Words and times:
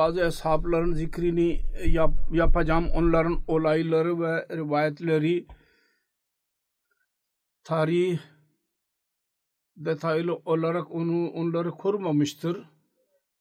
bazı 0.00 0.24
ashabların 0.24 0.92
zikrini 0.92 1.60
yap, 1.86 2.10
yapacağım. 2.32 2.88
Onların 2.94 3.38
olayları 3.46 4.20
ve 4.20 4.46
rivayetleri 4.56 5.46
tarih 7.64 8.18
detaylı 9.76 10.34
olarak 10.44 10.90
onu 10.90 11.30
onları 11.30 11.70
kurmamıştır. 11.70 12.64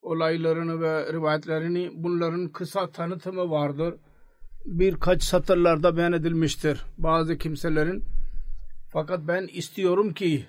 Olaylarını 0.02 0.82
ve 0.82 1.14
rivayetlerini 1.14 1.92
bunların 1.94 2.48
kısa 2.48 2.92
tanıtımı 2.92 3.52
vardır. 3.52 3.96
Birkaç 4.66 5.24
satırlarda 5.24 5.98
beyan 5.98 6.14
edilmiştir 6.14 6.86
bazı 6.98 7.38
kimselerin. 7.38 8.04
Fakat 8.92 9.28
ben 9.28 9.48
istiyorum 9.48 10.14
ki 10.14 10.46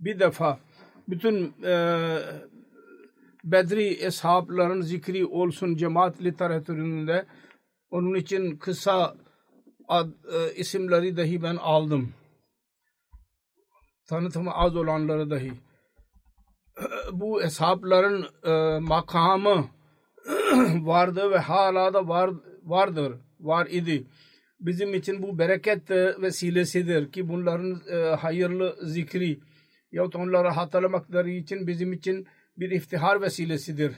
bir 0.00 0.18
defa 0.20 0.58
bütün 1.08 1.54
e, 1.64 1.74
Bedri 3.44 3.88
eshabların 3.88 4.80
zikri 4.80 5.26
olsun 5.26 5.76
cemaat 5.76 6.22
literatüründe. 6.22 7.26
Onun 7.90 8.14
için 8.14 8.56
kısa 8.56 9.16
ad, 9.88 10.08
e, 10.08 10.54
isimleri 10.54 11.16
dahi 11.16 11.42
ben 11.42 11.56
aldım. 11.56 12.12
Tanıtımı 14.08 14.54
az 14.54 14.76
olanları 14.76 15.30
dahi. 15.30 15.52
Bu 17.12 17.42
eshabların 17.42 18.26
e, 18.44 18.78
makamı 18.78 19.68
vardı 20.86 21.30
ve 21.30 21.38
hala 21.38 21.94
da 21.94 22.08
var, 22.08 22.30
vardır, 22.62 23.14
var 23.40 23.66
idi. 23.66 24.06
Bizim 24.60 24.94
için 24.94 25.22
bu 25.22 25.38
bereket 25.38 25.90
vesilesidir 25.90 27.12
ki 27.12 27.28
bunların 27.28 27.82
e, 27.90 27.96
hayırlı 27.96 28.76
zikri 28.82 29.40
yahut 29.92 30.16
onları 30.16 30.48
hatırlamakları 30.48 31.30
için 31.30 31.66
bizim 31.66 31.92
için 31.92 32.26
bir 32.56 32.70
iftihar 32.70 33.20
vesilesidir. 33.20 33.92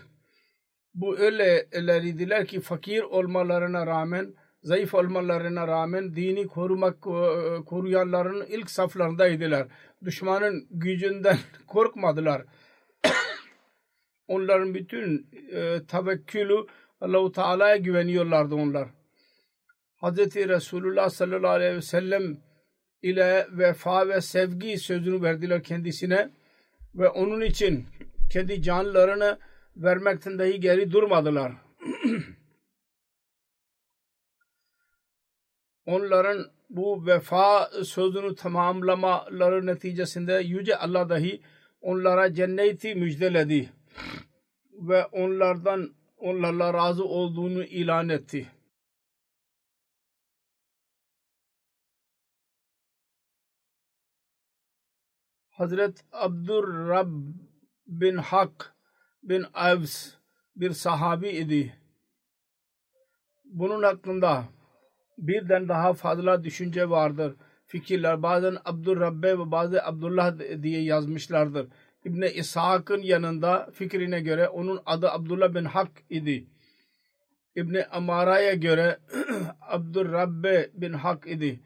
Bu 0.95 1.19
öyleleridiler 1.19 2.47
ki 2.47 2.61
fakir 2.61 3.03
olmalarına 3.03 3.87
rağmen, 3.87 4.35
zayıf 4.63 4.95
olmalarına 4.95 5.69
rağmen 5.69 6.17
dini 6.17 6.47
korumak 6.47 7.03
koruyanların 7.67 8.47
ilk 8.47 8.71
saflarındaydılar. 8.71 9.69
Düşmanın 10.05 10.67
gücünden 10.71 11.39
korkmadılar. 11.67 12.45
Onların 14.29 14.75
bütün 14.75 15.31
e, 15.53 15.87
tevekkülü 15.87 16.67
Allah-u 17.01 17.33
Teala'ya 17.33 17.77
güveniyorlardı 17.77 18.55
onlar. 18.55 18.89
Hz. 20.03 20.37
Resulullah 20.37 21.11
sallallahu 21.11 21.51
aleyhi 21.51 21.77
ve 21.77 21.83
sellem 21.83 22.37
ile 23.03 23.47
vefa 23.51 24.09
ve 24.09 24.21
sevgi 24.21 24.79
sözünü 24.79 25.23
verdiler 25.23 25.63
kendisine 25.63 26.31
ve 26.95 27.09
onun 27.09 27.41
için 27.41 27.87
kendi 28.31 28.63
canlarını 28.63 29.39
vermekten 29.77 30.39
dahi 30.39 30.61
geri 30.61 30.93
durmadılar. 30.93 31.53
Onların 35.87 36.47
bu 36.71 37.07
vefa 37.07 37.71
sözünü 37.85 38.35
tamamlamaları 38.35 39.67
neticesinde 39.67 40.33
Yüce 40.33 40.77
Allah 40.77 41.09
dahi 41.09 41.43
onlara 41.81 42.35
cenneti 42.35 42.95
müjdeledi 42.95 43.73
ve 44.73 45.05
onlardan 45.07 45.95
onlarla 46.17 46.75
razı 46.75 47.05
olduğunu 47.05 47.65
ilan 47.65 48.09
etti. 48.09 48.49
Hazret 55.51 56.05
Abdurrab 56.13 57.13
bin 57.87 58.17
Hak 58.17 58.75
bin 59.23 59.45
Avs 59.55 60.11
bir 60.57 60.71
sahabi 60.71 61.29
idi. 61.29 61.77
Bunun 63.45 63.83
hakkında 63.83 64.45
birden 65.19 65.69
daha 65.69 65.93
fazla 65.93 66.45
düşünce 66.45 66.91
vardır. 66.91 67.37
Fikirler 67.67 68.23
bazen 68.23 68.57
Abdurrabbe 68.65 69.39
ve 69.39 69.51
bazı 69.51 69.85
Abdullah 69.85 70.39
diye 70.63 70.83
yazmışlardır. 70.83 71.69
İbni 72.05 72.29
İshak'ın 72.29 73.03
yanında 73.03 73.71
fikrine 73.75 74.21
göre 74.21 74.49
onun 74.49 74.83
adı 74.87 75.11
Abdullah 75.11 75.55
bin 75.55 75.65
Hak 75.65 75.91
idi. 76.11 76.47
İbni 77.57 77.85
Amara'ya 77.85 78.55
göre 78.55 78.99
Abdurrabbe 79.61 80.71
bin 80.75 80.93
Hak 80.93 81.27
idi. 81.27 81.61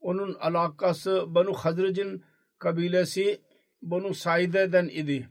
Onun 0.00 0.34
alakası 0.34 1.24
Banu 1.34 1.52
Hazric'in 1.52 2.24
kabilesi 2.58 3.40
Banu 3.82 4.14
Saide'den 4.14 4.88
idi 4.88 5.28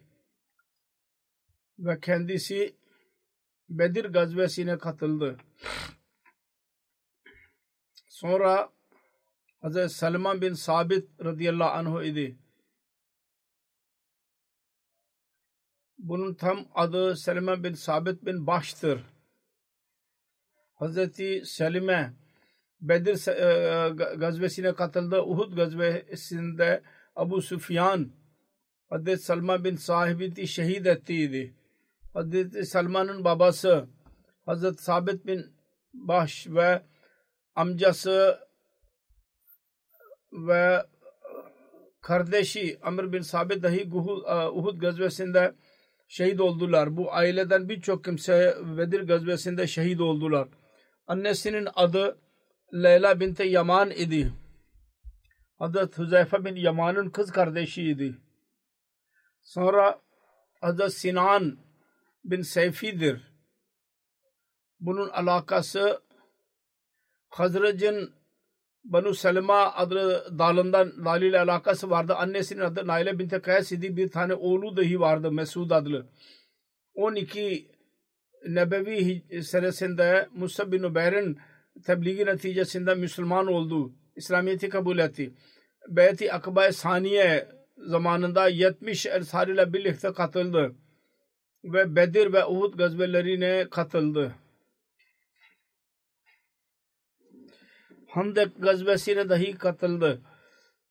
ve 1.79 1.99
kendisi 1.99 2.75
Bedir 3.69 4.05
gazvesine 4.05 4.77
katıldı. 4.77 5.37
Sonra 8.07 8.69
Hz. 9.63 9.91
Salman 9.91 10.41
bin 10.41 10.53
Sabit 10.53 11.09
radıyallahu 11.23 11.69
anh 11.69 12.05
idi. 12.05 12.37
Bunun 15.97 16.33
tam 16.33 16.67
adı 16.75 17.15
Salman 17.15 17.63
bin 17.63 17.73
Sabit 17.73 18.25
bin 18.25 18.47
Baş'tır. 18.47 19.03
Hz. 20.79 20.97
Selime 21.49 22.13
Bedir 22.81 23.27
e, 23.27 23.89
gazvesine 24.15 24.73
katıldı. 24.73 25.21
Uhud 25.21 25.55
gazvesinde 25.55 26.83
Abu 27.15 27.41
Sufyan 27.41 28.11
Hz. 28.91 29.21
Salman 29.21 29.63
bin 29.63 29.75
Sahib'i 29.75 30.47
şehit 30.47 30.87
ettiydi. 30.87 31.58
Hazreti 32.13 32.65
Salman'ın 32.65 33.23
babası 33.23 33.87
Hazreti 34.45 34.83
Sabit 34.83 35.25
bin 35.25 35.45
Baş 35.93 36.47
ve 36.47 36.81
amcası 37.55 38.39
ve 40.31 40.85
kardeşi 42.01 42.79
Amr 42.81 43.13
bin 43.13 43.21
Sabit 43.21 43.63
dahi 43.63 43.89
Uhud 44.53 44.79
gazvesinde 44.79 45.55
şehit 46.07 46.41
oldular. 46.41 46.97
Bu 46.97 47.13
aileden 47.13 47.69
birçok 47.69 48.03
kimse 48.03 48.57
Vedir 48.61 49.01
gazvesinde 49.01 49.67
şehit 49.67 50.01
oldular. 50.01 50.47
Annesinin 51.07 51.67
adı 51.75 52.17
Leyla 52.73 53.19
binti 53.19 53.43
Yaman 53.43 53.91
idi. 53.91 54.33
Hazret 55.57 55.97
Hüzeyfe 55.97 56.45
bin 56.45 56.55
Yaman'ın 56.55 57.09
kız 57.09 57.31
kardeşiydi. 57.31 58.17
Sonra 59.41 60.01
Hazret 60.61 60.93
Sinan 60.93 61.57
bin 62.31 62.41
Seyfi'dir. 62.41 63.21
Bunun 64.79 65.09
alakası 65.09 66.01
Hazret'in 67.29 68.13
Banu 68.83 69.13
Selma 69.13 69.73
adlı 69.75 70.39
dalından 70.39 71.05
daliyle 71.05 71.39
alakası 71.39 71.89
vardı. 71.89 72.15
Annesinin 72.15 72.61
adı 72.61 72.87
Naile 72.87 73.19
binti 73.19 73.41
Kays 73.41 73.71
idi. 73.71 73.97
Bir 73.97 74.11
tane 74.11 74.33
oğlu 74.33 74.77
dahi 74.77 74.99
vardı 74.99 75.31
Mesud 75.31 75.71
adlı. 75.71 76.09
12 76.93 77.71
Nebevi 78.47 79.23
senesinde 79.43 80.29
Musa 80.33 80.71
bin 80.71 80.83
Ubeyr'in 80.83 81.37
tebliği 81.85 82.25
neticesinde 82.25 82.95
Müslüman 82.95 83.47
oldu. 83.47 83.93
İslamiyet'i 84.15 84.69
kabul 84.69 84.97
etti. 84.97 85.33
Beyt-i 85.87 86.33
Akba-i 86.33 86.73
Saniye 86.73 87.47
zamanında 87.77 88.47
70 88.47 89.05
Ensar 89.05 89.47
ile 89.47 89.73
birlikte 89.73 90.13
katıldı. 90.13 90.75
Ve 91.63 91.95
Bedir 91.95 92.33
ve 92.33 92.45
Uhud 92.45 92.77
gazvelerine 92.77 93.69
katıldı. 93.69 94.35
Handek 98.07 98.61
gazvesine 98.61 99.29
dahi 99.29 99.57
katıldı. 99.57 100.21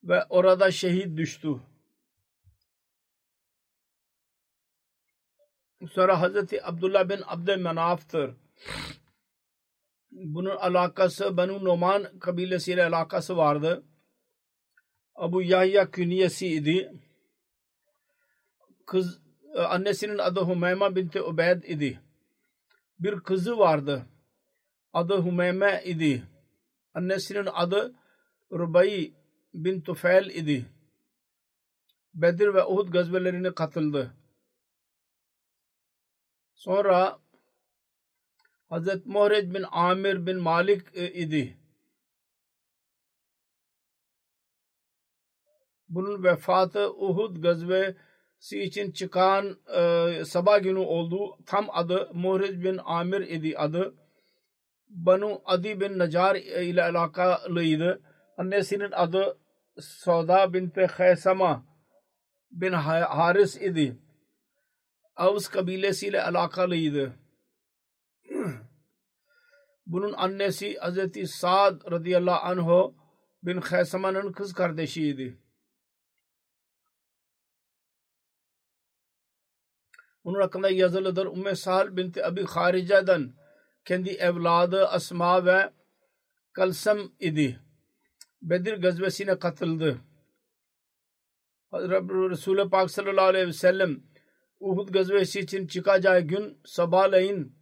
Ve 0.04 0.24
orada 0.24 0.70
şehit 0.70 1.16
düştü. 1.16 1.48
Sonra 5.92 6.20
Hazreti 6.20 6.66
Abdullah 6.66 7.08
bin 7.08 7.22
Abdülmenaf'tır. 7.26 8.34
Bunun 10.10 10.56
alakası 10.56 11.36
Banu 11.36 11.64
Noman 11.64 12.18
kabilesiyle 12.18 12.84
alakası 12.84 13.36
vardı. 13.36 13.84
Abu 15.14 15.42
Yahya 15.42 15.90
künyesi 15.90 16.46
idi. 16.46 16.92
Kız, 18.86 19.20
annesinin 19.56 20.18
adı 20.18 20.40
Humeyma 20.40 20.96
binti 20.96 21.22
Ubeyd 21.22 21.62
idi. 21.62 22.00
Bir 22.98 23.20
kızı 23.20 23.58
vardı. 23.58 24.06
Adı 24.92 25.16
Humeyme 25.16 25.82
idi. 25.84 26.22
Annesinin 26.94 27.48
adı 27.52 27.94
Rubai 28.52 29.14
bin 29.54 29.80
Tufel 29.80 30.30
idi. 30.30 30.66
Bedir 32.14 32.54
ve 32.54 32.64
Uhud 32.64 32.92
gazvelerine 32.92 33.54
katıldı. 33.54 34.14
Sonra 36.54 37.18
Hazret 38.68 39.06
Muhreç 39.06 39.54
bin 39.54 39.64
Amir 39.70 40.26
bin 40.26 40.36
Malik 40.36 40.96
e, 40.96 41.12
idi. 41.12 41.58
Bunun 45.88 46.24
vefatı 46.24 46.94
Uhud 46.94 47.36
gazvesi 48.38 48.62
için 48.62 48.92
çıkan 48.92 49.56
e, 49.74 50.24
sabah 50.24 50.62
günü 50.62 50.78
oldu. 50.78 51.38
Tam 51.46 51.68
adı 51.70 52.10
Muhreç 52.14 52.64
bin 52.64 52.80
Amir 52.84 53.20
idi 53.20 53.58
adı. 53.58 53.94
Banu 54.88 55.42
Adi 55.44 55.80
bin 55.80 55.98
Nacar 55.98 56.36
ile 56.36 56.82
alakalıydı. 56.82 58.00
Annesinin 58.36 58.92
adı 58.92 59.38
Sauda 59.80 60.52
binti 60.52 60.86
Khaysama 60.86 61.64
bin 62.50 62.72
Haris 62.72 63.56
idi. 63.56 63.96
Avs 65.16 65.48
kabilesiyle 65.48 66.22
alakalıydı. 66.22 67.12
Bunun 69.86 70.12
annesi 70.12 70.76
Hz. 70.80 71.30
Sa'd 71.30 71.90
radıyallahu 71.90 72.46
anhu 72.46 72.94
bin 73.42 73.60
Khaysama'nın 73.60 74.32
kız 74.32 74.52
kardeşiydi. 74.52 75.38
Bunun 80.28 80.40
hakkında 80.40 80.70
yazılıdır. 80.70 81.26
Umme 81.26 81.54
Sahal 81.54 81.96
binti 81.96 82.26
Abi 82.26 82.44
Harice'den 82.44 83.32
kendi 83.84 84.10
evladı 84.10 84.86
Asma 84.86 85.46
ve 85.46 85.72
Kalsam 86.52 87.12
idi. 87.20 87.60
Bedir 88.42 88.82
gazvesine 88.82 89.38
katıldı. 89.38 89.98
Resulü 91.72 92.70
Pak 92.70 92.90
sallallahu 92.90 93.24
aleyhi 93.24 93.46
ve 93.46 93.52
sellem 93.52 94.00
Uhud 94.60 94.88
gazvesi 94.88 95.40
için 95.40 95.66
çıkacağı 95.66 96.20
gün 96.20 96.60
sabahleyin 96.64 97.56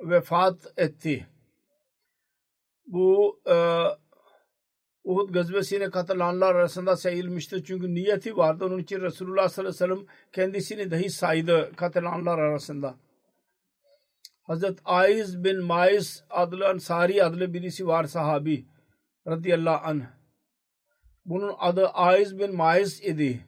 vefat 0.00 0.72
etti. 0.76 1.26
Bu 2.86 3.40
e, 3.46 3.54
Uhud 5.04 5.34
gazvesine 5.34 5.90
katılanlar 5.90 6.54
arasında 6.54 6.96
sayılmıştı. 6.96 7.64
Çünkü 7.64 7.94
niyeti 7.94 8.36
vardı. 8.36 8.64
Onun 8.64 8.78
için 8.78 9.00
Resulullah 9.00 9.48
sallallahu 9.48 9.84
aleyhi 9.84 9.92
ve 9.92 9.94
sellem 9.94 10.16
kendisini 10.32 10.90
dahi 10.90 11.10
saydı 11.10 11.72
katılanlar 11.76 12.38
arasında. 12.38 12.94
Hazret 14.42 14.78
Aiz 14.84 15.44
bin 15.44 15.64
Maiz 15.64 16.24
adlı 16.30 16.68
Ansari 16.68 17.24
adlı 17.24 17.54
birisi 17.54 17.86
var 17.86 18.04
sahabi 18.04 18.66
radıyallahu 19.26 19.86
anh. 19.86 20.02
Bunun 21.24 21.54
adı 21.58 21.88
Aiz 21.88 22.38
bin 22.38 22.56
Maiz 22.56 23.02
idi. 23.04 23.46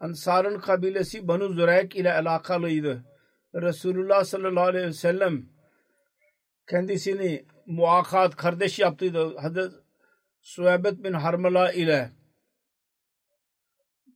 Ansar'ın 0.00 0.58
kabilesi 0.58 1.28
Banu 1.28 1.48
Zürek 1.48 1.96
ile 1.96 2.12
alakalıydı. 2.12 3.04
Resulullah 3.54 4.24
sallallahu 4.24 4.64
aleyhi 4.64 4.86
ve 4.86 4.92
sellem 4.92 5.46
kendisini 6.70 7.46
muakat 7.66 8.36
kardeş 8.36 8.78
yaptıydı. 8.78 9.36
Hazret 9.36 9.72
Suhebet 10.44 11.04
bin 11.04 11.12
Harmala 11.12 11.72
ile 11.72 12.10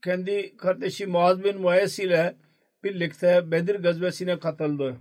kendi 0.05 0.57
kardeşi 0.57 1.07
Muaz 1.07 1.45
bin 1.45 1.61
Muayes 1.61 1.99
ile 1.99 2.37
birlikte 2.85 3.51
Bedir 3.51 3.75
gazvesine 3.75 4.39
katıldı. 4.39 4.97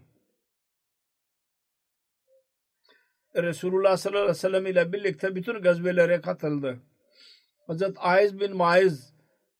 Resulullah 3.35 3.97
sallallahu 3.97 4.21
aleyhi 4.21 4.38
ve 4.38 4.39
sellem 4.39 4.65
ile 4.65 4.94
birlikte 4.94 5.35
bütün 5.35 5.62
gazvelere 5.62 6.21
katıldı. 6.21 6.79
Hazret 7.68 7.97
Aiz 7.97 8.39
bin 8.39 8.56
Maiz 8.56 9.13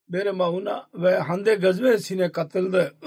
bir 0.08 0.26
Mahuna 0.26 0.88
ve 0.94 1.18
Hande 1.18 1.54
gazvesine 1.54 2.32
katıldı. 2.32 2.94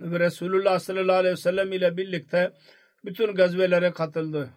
ve 0.00 0.20
Resulullah 0.20 0.78
sallallahu 0.78 1.16
aleyhi 1.16 1.32
ve 1.32 1.40
sellem 1.40 1.72
ile 1.72 1.96
birlikte 1.96 2.52
bütün 3.04 3.34
gazvelere 3.34 3.92
katıldı. 3.92 4.50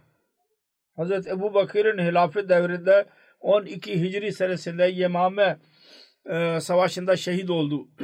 Hazret 0.96 1.28
Ebu 1.28 1.54
Bakır'ın 1.54 1.98
hilafet 1.98 2.50
devrinde 2.50 3.06
12 3.40 4.02
Hicri 4.02 4.34
senesinde 4.34 4.84
Yemame 4.84 5.60
e, 6.26 6.60
savaşında 6.60 7.16
şehit 7.16 7.50
oldu. 7.50 7.88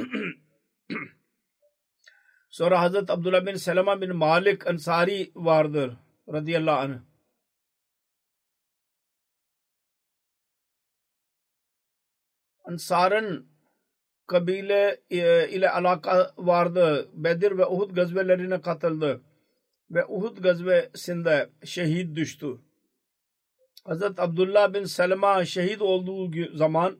Sonra 2.50 2.80
Hazret 2.80 3.10
Abdullah 3.10 3.46
bin 3.46 3.54
Selama 3.54 4.00
bin 4.00 4.16
Malik 4.16 4.66
Ansari 4.66 5.30
vardır 5.34 5.96
radıyallahu 6.28 6.78
anh. 6.78 6.98
Ansar'ın 12.64 13.48
kabile 14.26 15.00
e, 15.10 15.48
ile 15.48 15.70
alaka 15.70 16.34
vardı. 16.36 17.10
Bedir 17.12 17.58
ve 17.58 17.66
Uhud 17.66 17.94
gazvelerine 17.94 18.60
katıldı. 18.60 19.20
Ve 19.90 20.06
Uhud 20.06 20.42
gazvesinde 20.42 21.50
şehit 21.64 22.16
düştü. 22.16 22.46
Hazret 23.84 24.20
Abdullah 24.20 24.74
bin 24.74 24.84
Selma 24.84 25.44
şehit 25.44 25.82
olduğu 25.82 26.56
zaman 26.56 26.98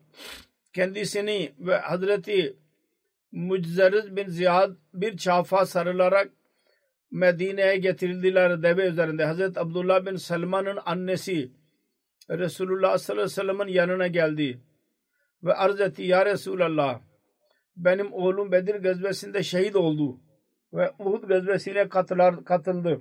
kendisini 0.72 1.52
ve 1.58 1.76
Hazreti 1.76 2.56
Muczeriz 3.32 4.16
bin 4.16 4.28
Ziyad 4.28 4.70
bir 4.94 5.16
çafa 5.16 5.66
sarılarak 5.66 6.30
Medine'ye 7.10 7.76
getirildiler 7.76 8.62
deve 8.62 8.86
üzerinde. 8.86 9.24
Hazret 9.24 9.58
Abdullah 9.58 10.06
bin 10.06 10.16
Selman'ın 10.16 10.78
annesi 10.84 11.52
Resulullah 12.30 12.98
sallallahu 12.98 13.22
aleyhi 13.22 13.38
ve 13.38 13.42
sellem'in 13.42 13.72
yanına 13.72 14.06
geldi 14.06 14.60
ve 15.42 15.54
arz 15.54 15.80
etti 15.80 16.02
ya 16.02 16.26
Resulallah 16.26 17.00
benim 17.76 18.12
oğlum 18.12 18.52
Bedir 18.52 18.74
gazvesinde 18.74 19.42
şehit 19.42 19.76
oldu 19.76 20.20
ve 20.72 20.92
Uhud 20.98 21.28
gazvesine 21.28 21.88
katılar, 21.88 22.44
katıldı. 22.44 23.00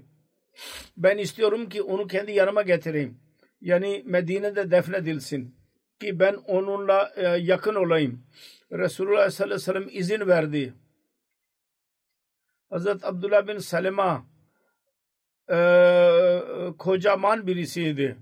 Ben 0.98 1.18
istiyorum 1.18 1.70
ki 1.70 1.82
onu 1.82 2.08
kendi 2.08 2.32
yanıma 2.32 2.62
getireyim. 2.62 3.24
Yani 3.64 4.04
Medine'de 4.06 4.72
defnedilsin 4.72 5.56
ki 6.00 6.20
ben 6.20 6.34
onunla 6.34 7.12
e, 7.16 7.28
yakın 7.28 7.76
olayım. 7.76 8.24
Resulullah 8.72 9.30
sallallahu 9.30 9.54
aleyhi 9.54 9.70
ve 9.70 9.74
sellem 9.74 9.90
izin 9.92 10.28
verdi. 10.28 10.74
Hazret 12.70 13.06
Abdullah 13.06 13.48
bin 13.48 13.58
Salema 13.58 14.26
e, 15.50 15.58
kocaman 16.78 17.48
birisiydi. 17.48 18.18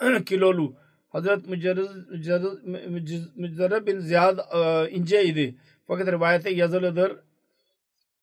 Kilolu. 0.26 0.76
Hazret 1.08 1.48
Mücerrez 3.36 3.86
bin 3.86 3.98
Ziyad 3.98 4.38
e, 4.38 4.90
inceydi. 4.90 5.54
Fakat 5.86 6.08
rivayete 6.08 6.50
yazılıdır. 6.50 7.16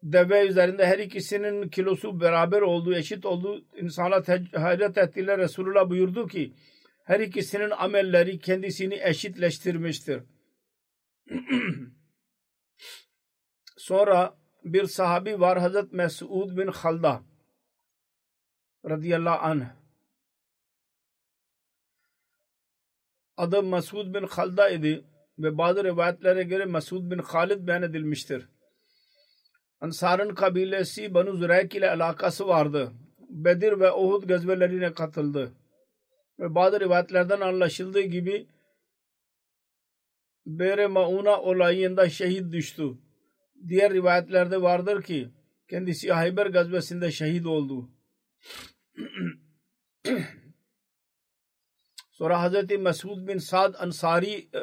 Deve 0.06 0.48
üzerinde 0.48 0.86
her 0.86 1.00
ikisinin 1.00 1.70
kilosu 1.70 2.20
beraber 2.20 2.62
olduğu, 2.62 2.96
eşit 2.96 3.26
olduğu 3.26 3.66
insana 3.76 4.22
hayret 4.54 4.98
ettiler. 4.98 5.38
Resulullah 5.38 5.90
buyurdu 5.90 6.28
ki 6.28 6.54
her 7.04 7.20
ikisinin 7.20 7.70
amelleri 7.70 8.40
kendisini 8.40 9.00
eşitleştirmiştir. 9.04 10.24
Sonra 13.78 14.38
bir 14.64 14.86
sahabi 14.86 15.40
var 15.40 15.60
Hazret 15.60 15.94
Mesud 15.94 16.58
bin 16.58 16.68
Halda 16.68 17.24
radıyallahu 18.90 19.46
anh. 19.46 19.66
Adı 23.38 23.64
Mesud 23.64 24.14
bin 24.14 24.28
Halda 24.28 24.70
idi 24.70 25.06
ve 25.40 25.58
bazı 25.58 25.84
rivayetlere 25.84 26.44
göre 26.44 26.66
Mesud 26.66 27.12
bin 27.12 27.18
Halid 27.18 27.68
beyan 27.68 27.84
edilmiştir. 27.84 28.50
Ansar'ın 29.86 30.36
kabilesi 30.36 31.14
Banu 31.14 31.34
Züreyk 31.34 31.76
ile 31.76 31.90
alakası 31.90 32.48
vardı. 32.48 32.92
Bedir 33.30 33.80
ve 33.80 33.92
Uhud 33.92 34.24
gazvelerine 34.24 34.94
katıldı. 34.94 35.52
Ve 36.40 36.56
bazı 36.56 36.80
rivayetlerden 36.80 37.42
anlaşıldığı 37.42 38.02
gibi 38.02 38.48
Bere 40.46 40.88
Mauna 40.88 41.42
olayında 41.42 42.10
şehit 42.10 42.52
düştü. 42.52 42.84
Diğer 43.68 43.94
rivayetlerde 43.94 44.62
vardır 44.62 45.02
ki 45.02 45.30
kendisi 45.70 46.12
Hayber 46.12 46.46
gazvesinde 46.48 47.12
şehit 47.12 47.46
oldu. 47.46 47.90
Sonra 52.12 52.42
Hazreti 52.42 52.78
Mesud 52.78 53.28
bin 53.28 53.38
Sad 53.38 53.74
Ansari 53.74 54.50
e, 54.54 54.60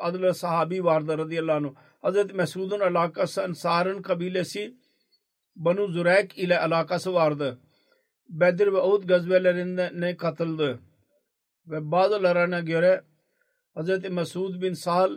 adlı 0.00 0.34
sahabi 0.34 0.84
vardı 0.84 1.18
radıyallahu 1.18 1.56
anh. 1.56 1.74
Hazreti 2.06 2.34
Mesud'un 2.34 2.80
alakası 2.80 3.44
Ansar'ın 3.44 4.02
kabilesi 4.02 4.74
Banu 5.56 5.88
Zürek 5.88 6.38
ile 6.38 6.60
alakası 6.60 7.14
vardı. 7.14 7.58
Bedir 8.28 8.66
ve 8.66 8.80
Uhud 8.80 9.08
gazvelerine 9.08 10.16
katıldı. 10.16 10.80
Ve 11.66 11.90
bazılarına 11.90 12.60
göre 12.60 13.02
Hazreti 13.74 14.10
Mesud 14.10 14.62
bin 14.62 14.72
Sahal 14.72 15.12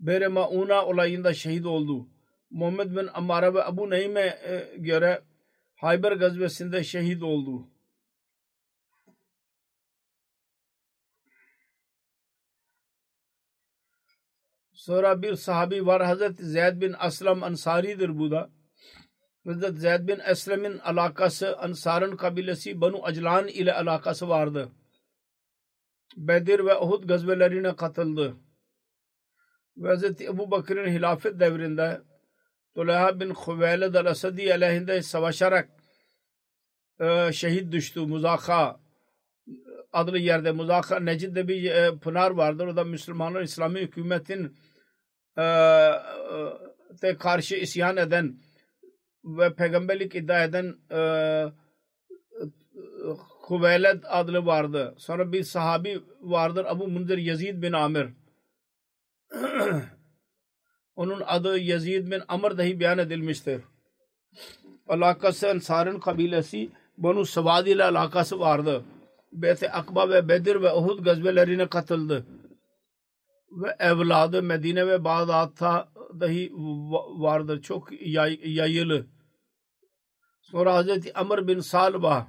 Bere 0.00 0.28
Mauna 0.28 0.86
olayında 0.86 1.34
şehit 1.34 1.66
oldu. 1.66 2.06
Muhammed 2.50 2.96
bin 2.96 3.08
Ammara 3.14 3.54
ve 3.54 3.64
Abu 3.64 3.90
Naim'e 3.90 4.38
göre 4.76 5.22
Hayber 5.74 6.12
gazvesinde 6.12 6.84
şehit 6.84 7.22
oldu. 7.22 7.68
Sonra 14.82 15.22
bir 15.22 15.34
sahabi 15.36 15.86
var 15.86 16.04
Hazreti 16.04 16.44
Zeyd 16.44 16.80
bin 16.80 16.94
Aslam 16.98 17.42
Ansari'dir 17.42 18.18
bu 18.18 18.30
da. 18.30 18.50
Hazreti 19.46 19.80
Zeyd 19.80 20.08
bin 20.08 20.18
Aslam'ın 20.18 20.78
alakası 20.78 21.58
Ansar'ın 21.58 22.16
kabilesi 22.16 22.80
Banu 22.80 23.04
Aclan 23.04 23.48
ile 23.48 23.72
alakası 23.72 24.28
vardı. 24.28 24.68
Bedir 26.16 26.66
ve 26.66 26.78
Uhud 26.78 27.08
gazvelerine 27.08 27.76
katıldı. 27.76 28.36
Ve 29.76 29.96
Hz. 29.96 30.20
Ebu 30.20 30.50
Bakır'ın 30.50 30.90
hilafet 30.90 31.40
devrinde 31.40 32.00
Tuleyha 32.74 33.20
bin 33.20 33.30
Hüveyled 33.30 33.94
el-Asadi 33.94 34.54
aleyhinde 34.54 35.02
savaşarak 35.02 35.68
e, 37.00 37.32
şehit 37.32 37.72
düştü. 37.72 38.00
Muzaka 38.00 38.80
adlı 39.92 40.18
yerde 40.18 40.52
Muzaka 40.52 41.00
Necid'de 41.00 41.48
bir 41.48 41.70
e, 41.70 41.98
pınar 41.98 42.30
vardır. 42.30 42.66
O 42.66 42.76
da 42.76 42.84
Müslümanlar 42.84 43.42
İslami 43.42 43.80
hükümetin 43.80 44.56
e, 45.38 45.42
e, 47.02 47.16
karşı 47.18 47.56
isyan 47.56 47.96
eden 47.96 48.36
ve 49.24 49.54
peygamberlik 49.54 50.14
iddia 50.14 50.44
eden 50.44 50.74
e, 50.90 50.98
Hüveyled 53.50 54.02
adlı 54.08 54.46
vardı. 54.46 54.94
Sonra 54.98 55.32
bir 55.32 55.44
sahabi 55.44 56.00
vardır 56.20 56.64
Abu 56.68 56.88
Munzir 56.88 57.18
Yazid 57.18 57.62
bin 57.62 57.72
Amir. 57.72 58.08
Onun 60.96 61.22
adı 61.26 61.58
Yazid 61.58 62.10
bin 62.10 62.22
Amr 62.28 62.58
dahi 62.58 62.80
beyan 62.80 62.98
edilmiştir. 62.98 63.62
Alakası 64.88 65.46
Ensar'ın 65.46 66.00
kabilesi 66.00 66.70
Banu 66.98 67.26
Savad 67.26 67.66
ile 67.66 67.84
alakası 67.84 68.40
vardı. 68.40 68.84
Beyt-i 69.32 69.70
Akba 69.70 70.10
ve 70.10 70.28
Bedir 70.28 70.62
ve 70.62 70.72
Uhud 70.72 71.04
gazvelerine 71.04 71.66
katıldı. 71.66 72.26
Ve 73.52 73.76
evladı 73.78 74.42
Medine 74.42 74.86
ve 74.86 75.04
Bağdat'ta 75.04 75.88
dahi 76.20 76.52
vardır. 77.18 77.62
Çok 77.62 77.88
yay, 78.06 78.40
yayılı. 78.44 79.06
Sonra 80.42 80.74
Hazreti 80.74 81.14
Amr 81.14 81.48
bin 81.48 81.60
Salba 81.60 82.28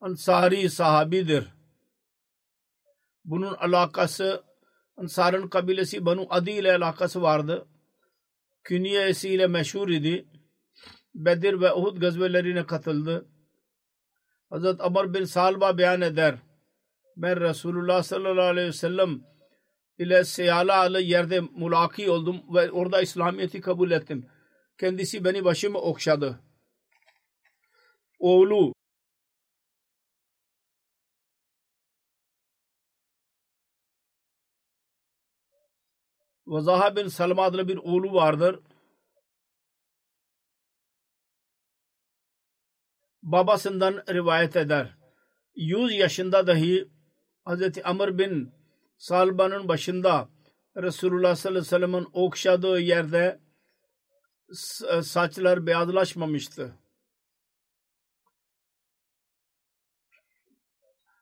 Ansari 0.00 0.70
sahabidir. 0.70 1.44
Bunun 3.24 3.54
alakası 3.54 4.44
Ansar'ın 4.96 5.48
kabilesi 5.48 6.06
Banu 6.06 6.26
Adi 6.30 6.50
ile 6.50 6.72
alakası 6.72 7.22
vardı. 7.22 7.68
Künyesiyle 8.62 9.46
meşhur 9.46 9.88
idi. 9.88 10.28
Bedir 11.14 11.60
ve 11.60 11.72
Uhud 11.72 11.96
gazvelerine 11.96 12.66
katıldı. 12.66 13.28
Hazret 14.50 14.80
Amr 14.80 15.14
bin 15.14 15.24
Salba 15.24 15.78
beyan 15.78 16.00
eder. 16.00 16.38
Ben 17.16 17.40
Resulullah 17.40 18.02
sallallahu 18.02 18.46
aleyhi 18.46 18.68
ve 18.68 18.72
sellem 18.72 19.33
ile 19.98 20.24
Seyala 20.24 20.80
adlı 20.80 21.00
yerde 21.00 21.40
mulaki 21.40 22.10
oldum 22.10 22.54
ve 22.54 22.70
orada 22.70 23.02
İslamiyet'i 23.02 23.60
kabul 23.60 23.90
ettim. 23.90 24.26
Kendisi 24.78 25.24
beni 25.24 25.44
başımı 25.44 25.78
okşadı. 25.78 26.40
Oğlu 28.18 28.74
Vazaha 36.46 36.96
bin 36.96 37.08
Salma 37.08 37.42
adlı 37.42 37.68
bir 37.68 37.76
oğlu 37.76 38.12
vardır. 38.14 38.60
Babasından 43.22 44.04
rivayet 44.08 44.56
eder. 44.56 44.96
100 45.54 45.92
yaşında 45.92 46.46
dahi 46.46 46.88
Hz. 47.46 47.78
Amr 47.84 48.18
bin 48.18 48.63
Salba'nın 49.04 49.68
başında 49.68 50.28
Resulullah 50.76 51.36
sallallahu 51.36 51.58
aleyhi 51.58 51.66
ve 51.66 51.68
sellem'in 51.68 52.08
okşadığı 52.12 52.80
yerde 52.80 53.40
saçlar 55.02 55.66
beyazlaşmamıştı. 55.66 56.74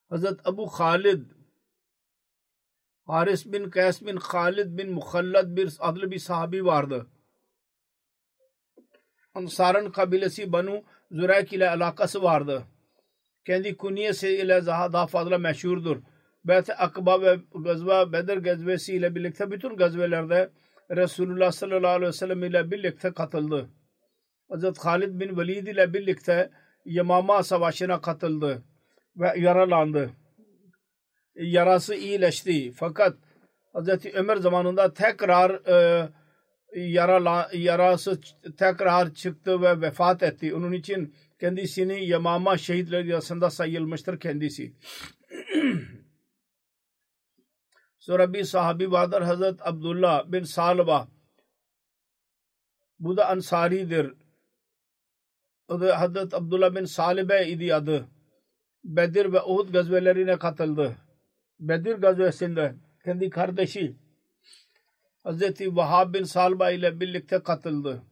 Hazret 0.08 0.46
Abu 0.46 0.66
Khalid 0.70 1.22
Haris 3.06 3.46
bin 3.46 3.70
Kays 3.70 4.02
bin 4.02 4.16
Khalid 4.16 4.78
bin 4.78 4.92
Mukhallad 4.92 5.56
bir 5.56 5.72
adlı 5.80 6.10
bir 6.10 6.18
sahabi 6.18 6.64
vardı. 6.64 7.06
Ansar'ın 9.34 9.90
kabilesi 9.90 10.52
Banu 10.52 10.84
Zürek 11.10 11.52
ile 11.52 11.70
alakası 11.70 12.22
vardı. 12.22 12.64
Kendi 13.44 13.76
kunyesi 13.76 14.28
ile 14.28 14.66
daha, 14.66 14.92
daha 14.92 15.06
fazla 15.06 15.38
meşhurdur. 15.38 16.11
Beyt-i 16.44 16.74
Akba 16.74 17.22
ve 17.22 17.38
Gazva 17.54 18.12
Bedir 18.12 18.36
gazvesi 18.36 18.94
ile 18.94 19.14
birlikte 19.14 19.50
bütün 19.50 19.76
gazvelerde 19.76 20.50
Resulullah 20.90 21.52
sallallahu 21.52 21.90
aleyhi 21.90 22.08
ve 22.08 22.12
sellem 22.12 22.44
ile 22.44 22.70
birlikte 22.70 23.12
katıldı. 23.12 23.70
Hazret 24.48 24.78
Khalid 24.78 25.20
bin 25.20 25.38
Velid 25.38 25.66
ile 25.66 25.94
birlikte 25.94 26.50
Yamama 26.84 27.42
savaşına 27.42 28.00
katıldı 28.00 28.62
ve 29.16 29.32
yaralandı 29.36 30.10
yarası 31.34 31.94
iyileşti. 31.94 32.72
Fakat 32.72 33.16
Hz. 33.74 34.06
Ömer 34.14 34.36
zamanında 34.36 34.94
tekrar 34.94 35.50
e, 35.50 36.08
yara, 36.74 37.48
yarası 37.52 38.20
tekrar 38.58 39.14
çıktı 39.14 39.62
ve 39.62 39.80
vefat 39.80 40.22
etti. 40.22 40.54
Onun 40.54 40.72
için 40.72 41.14
kendisini 41.40 42.06
Yamama 42.06 42.58
şehitleri 42.58 43.14
arasında 43.14 43.50
sayılmıştır 43.50 44.20
kendisi. 44.20 44.72
Sonra 48.02 48.32
bir 48.32 48.44
sahabi 48.44 48.92
vardır 48.92 49.22
Hazret 49.22 49.66
Abdullah 49.66 50.32
bin 50.32 50.42
Salba. 50.42 51.08
Bu 52.98 53.16
da 53.16 53.28
Ansari'dir. 53.28 54.14
Adı 55.68 55.90
Hazret 55.90 56.34
Abdullah 56.34 56.74
bin 56.74 56.84
Salibe 56.84 57.48
idi 57.48 57.74
adı. 57.74 58.08
Bedir 58.84 59.32
ve 59.32 59.42
Uhud 59.42 59.72
gazvelerine 59.72 60.38
katıldı. 60.38 60.96
Bedir 61.60 61.94
gazvesinde 61.94 62.74
kendi 63.04 63.30
kardeşi 63.30 63.96
Hazreti 65.22 65.76
Vahab 65.76 66.14
bin 66.14 66.24
Salba 66.24 66.70
ile 66.70 67.00
birlikte 67.00 67.42
katıldı. 67.42 68.02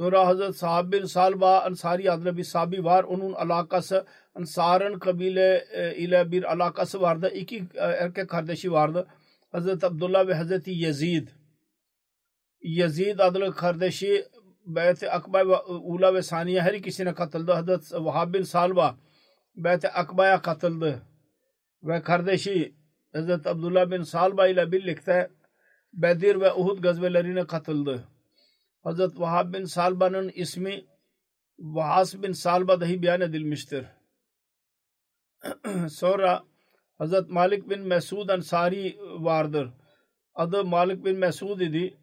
Sonra 0.00 0.26
Hazret 0.26 0.56
Sahab 0.56 0.92
bin 0.92 1.04
Salba 1.04 1.60
Ansari 1.60 2.10
adlı 2.10 2.36
bir 2.36 2.44
sahabi 2.44 2.84
var. 2.84 3.04
Onun 3.04 3.32
alakası 3.32 4.06
Ansar'ın 4.34 4.98
kabile 4.98 5.66
e, 5.72 5.96
ile 5.96 6.32
bir 6.32 6.52
alakası 6.52 7.00
vardı. 7.00 7.30
İki 7.34 7.56
e, 7.74 7.84
erkek 7.84 8.28
kardeşi 8.28 8.72
vardı. 8.72 9.06
Hazret 9.52 9.84
Abdullah 9.84 10.26
ve 10.26 10.34
Hazreti 10.34 10.70
Yazid. 10.70 11.28
Yazid 12.62 13.18
adlı 13.18 13.54
kardeşi 13.54 14.24
Beyt-i 14.66 15.10
Akba 15.10 15.48
ve 15.48 15.56
Ula 15.66 16.14
ve 16.14 16.22
Saniye 16.22 16.62
her 16.62 16.74
ikisine 16.74 17.14
katıldı. 17.14 17.52
Hazret 17.52 17.92
Vahab 17.92 18.34
bin 18.34 18.42
Salba 18.42 18.96
Beyt-i 19.56 19.88
Akba'ya 19.88 20.42
katıldı. 20.42 21.02
Ve 21.82 22.02
kardeşi 22.02 22.74
Hazret 23.12 23.46
Abdullah 23.46 23.90
bin 23.90 24.02
Salba 24.02 24.46
ile 24.46 24.72
birlikte 24.72 25.30
Bedir 25.92 26.40
ve 26.40 26.52
Uhud 26.52 26.82
gazvelerine 26.82 27.46
katıldı. 27.46 28.04
Hazret 28.82 29.20
Vahab 29.20 29.54
bin 29.54 29.64
Salba'nın 29.64 30.28
ismi 30.28 30.84
Vahas 31.58 32.14
bin 32.14 32.32
Salba 32.32 32.80
dahi 32.80 33.02
beyan 33.02 33.20
edilmiştir. 33.20 33.86
Sonra 35.90 36.44
Hazret 36.98 37.28
Malik 37.28 37.70
bin 37.70 37.80
Mesud 37.80 38.28
Ansari 38.28 38.98
vardır. 39.00 39.70
Adı 40.34 40.64
Malik 40.64 41.04
bin 41.04 41.18
Mesud 41.18 41.60
idi. 41.60 41.98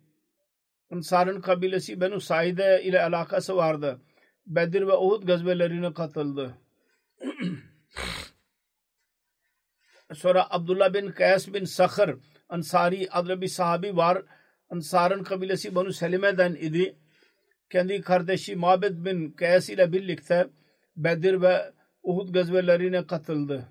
Ansar'ın 0.91 1.41
kabilesi 1.41 2.01
Benu 2.01 2.22
Saide 2.22 2.84
ile 2.84 3.01
alakası 3.01 3.55
vardı. 3.55 4.01
Bedir 4.46 4.88
ve 4.88 4.93
Uhud 4.93 5.24
gazvelerine 5.24 5.93
katıldı. 5.93 6.57
Sonra 10.13 10.48
Abdullah 10.50 10.93
bin 10.93 11.12
Kays 11.12 11.53
bin 11.53 11.65
Sakhr 11.65 12.10
Ansari 12.50 13.07
adlı 13.12 13.41
bir 13.41 13.48
sahabi 13.48 13.98
var. 13.98 14.24
Ansar'ın 14.69 15.24
kabilesi 15.24 15.75
Banu 15.75 15.93
Selime'den 15.93 16.55
idi. 16.55 16.95
Kendi 17.69 18.01
kardeşi 18.01 18.55
Mabed 18.55 19.05
bin 19.05 19.31
Kays 19.31 19.69
ile 19.69 19.93
birlikte 19.93 20.47
Bedir 20.97 21.41
ve 21.41 21.74
Uhud 22.03 22.33
gazvelerine 22.33 23.07
katıldı. 23.07 23.67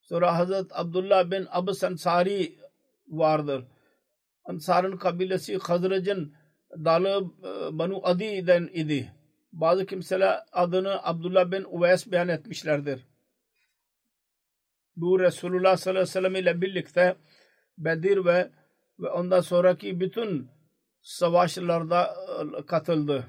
Sonra 0.00 0.38
Hazret 0.38 0.66
Abdullah 0.70 1.30
bin 1.30 1.46
Abbas 1.50 1.84
Ansari 1.84 2.56
vardır. 3.08 3.64
Ansar'ın 4.44 4.96
kabilesi 4.96 5.58
Hazrac'ın 5.58 6.34
dalı 6.84 7.30
e, 7.44 7.78
Banu 7.78 8.00
Adi'den 8.06 8.70
idi. 8.72 9.12
Bazı 9.52 9.86
kimseler 9.86 10.40
adını 10.52 11.06
Abdullah 11.06 11.50
bin 11.50 11.64
Uveys 11.64 12.12
beyan 12.12 12.28
etmişlerdir. 12.28 13.06
Bu 14.96 15.20
Resulullah 15.20 15.76
sallallahu 15.76 16.00
aleyhi 16.00 16.08
ve 16.08 16.12
sellem 16.12 16.36
ile 16.36 16.60
birlikte 16.60 17.16
Bedir 17.84 18.24
ve 18.24 18.50
ve 18.98 19.10
ondan 19.10 19.40
sonraki 19.40 20.00
bütün 20.00 20.48
savaşlarda 21.02 22.14
e, 22.58 22.66
katıldı. 22.66 23.26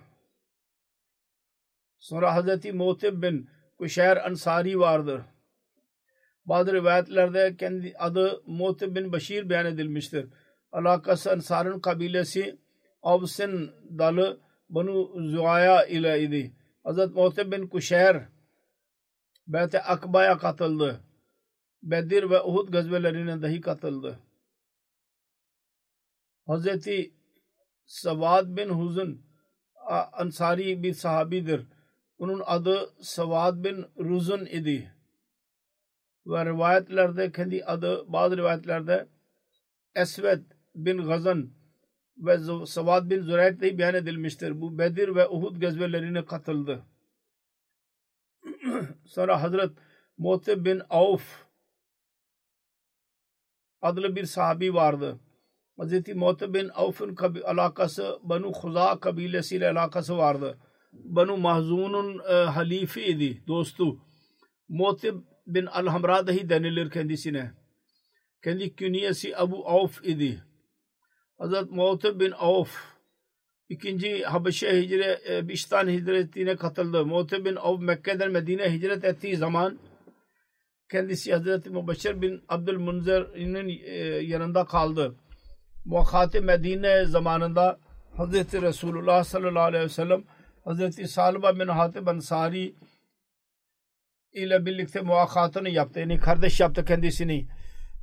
Sonra 2.00 2.36
Hazreti 2.36 2.74
Muhtib 2.74 3.22
bin 3.22 3.50
Kuşer 3.78 4.18
Ansari 4.18 4.80
vardır. 4.80 5.22
Bazı 6.46 6.74
rivayetlerde 6.74 7.56
kendi 7.58 7.94
adı 7.98 8.44
Muhtib 8.46 8.96
bin 8.96 9.12
Başir 9.12 9.50
beyan 9.50 9.66
edilmiştir. 9.66 10.28
Alakası 10.72 11.32
Ansar'ın 11.32 11.80
kabilesi 11.80 12.58
Avs'ın 13.02 13.72
dalı 13.98 14.40
Banu 14.70 15.12
Zuaya 15.30 15.86
ile 15.86 16.24
idi. 16.24 16.54
Hazret 16.84 17.16
Muhtib 17.16 17.52
bin 17.52 17.68
Kuşer 17.68 18.28
Beyt-i 19.48 19.80
Akba'ya 19.80 20.38
katıldı. 20.38 21.00
Bedir 21.84 22.30
ve 22.30 22.42
Uhud 22.42 22.72
gazvelerine 22.72 23.42
dahi 23.42 23.62
katıldı. 23.62 24.20
Hazreti 26.48 27.14
Savad 27.86 28.58
bin 28.58 28.70
Huzun 28.70 29.22
Ansari 30.12 30.84
bir 30.84 30.94
sahabidir. 30.94 31.68
Onun 32.18 32.42
adı 32.46 32.94
Savad 33.02 33.64
bin 33.64 33.86
Ruzun 34.00 34.46
idi. 34.46 34.94
Ve 36.26 36.46
rivayetlerde 36.46 37.32
kendi 37.32 37.66
adı 37.66 38.14
bazı 38.14 38.38
rivayetlerde 38.38 39.08
Esved 39.96 40.42
bin 40.76 40.98
Gazan 40.98 41.50
ve 42.18 42.66
Savad 42.66 43.10
bin 43.10 43.22
Züreyt 43.22 43.62
de 43.62 43.78
beyan 43.78 43.96
edilmiştir. 43.96 44.62
Bu 44.62 44.78
Bedir 44.78 45.16
ve 45.16 45.28
Uhud 45.28 45.62
gazvelerine 45.62 46.26
katıldı. 46.26 46.86
Sonra 49.06 49.41
Hazret 49.41 49.72
Muhtib 50.17 50.65
bin 50.65 50.82
Avf 50.89 51.46
adlı 53.82 54.15
bir 54.15 54.26
sahabi 54.26 54.74
vardı. 54.74 55.20
Hazreti 55.78 56.14
Muhtib 56.14 56.54
bin 56.54 56.70
Avf'ın 56.70 57.16
alakası 57.44 58.20
Banu 58.24 58.52
Khuza 58.52 59.00
kabilesiyle 59.00 59.70
alakası 59.70 60.18
vardı. 60.18 60.58
Banu 60.94 61.38
Mahzun'un 61.38 62.20
e, 62.30 62.34
halifiydi, 62.34 63.48
dostu. 63.48 63.98
Muhtib 64.70 65.16
bin 65.48 65.66
Al-Hamra 65.66 66.28
dahi 66.28 66.50
denilir 66.50 66.90
kendisine. 66.90 67.52
Kendi 68.44 68.76
künyesi 68.76 69.38
Abu 69.38 69.68
Avf 69.68 70.06
idi. 70.06 70.44
Hazret 71.38 71.72
Muhtib 71.72 72.20
bin 72.20 72.32
Avf 72.32 72.94
ikinci 73.70 74.24
Habeşe 74.24 74.82
hicre, 74.82 75.20
e, 75.30 75.48
Biştan 75.48 75.88
hicretine 75.88 76.56
katıldı. 76.56 77.06
Muhtib 77.06 77.46
bin 77.46 77.56
Avf 77.56 77.82
Mekke'den 77.82 78.32
Medine 78.32 78.74
hicret 78.74 79.04
ettiği 79.04 79.36
zaman 79.36 79.80
kendisi 80.92 81.34
Hazreti 81.34 81.70
Mubeşşir 81.70 82.22
bin 82.22 82.42
Abdülmunzir'in 82.50 83.82
e, 83.86 83.96
yanında 84.26 84.66
kaldı. 84.66 85.16
Muhakkati 85.86 86.41
Medine 86.41 87.06
zamanında 87.06 87.80
Hazreti 88.17 88.62
Resulullah 88.62 89.24
sallallahu 89.24 89.63
aleyhi 89.63 89.84
ve 89.84 89.89
sellem 89.89 90.24
Hazreti 90.63 91.08
Salba 91.08 91.60
bin 91.60 91.67
Hatib 91.67 92.08
Ansari 92.08 92.76
ile 94.34 94.65
birlikte 94.65 95.02
muhakkatını 95.02 95.69
yaptı. 95.69 96.00
Yani 96.00 96.19
kardeş 96.19 96.60
yaptı 96.60 96.86
kendisini. 96.86 97.48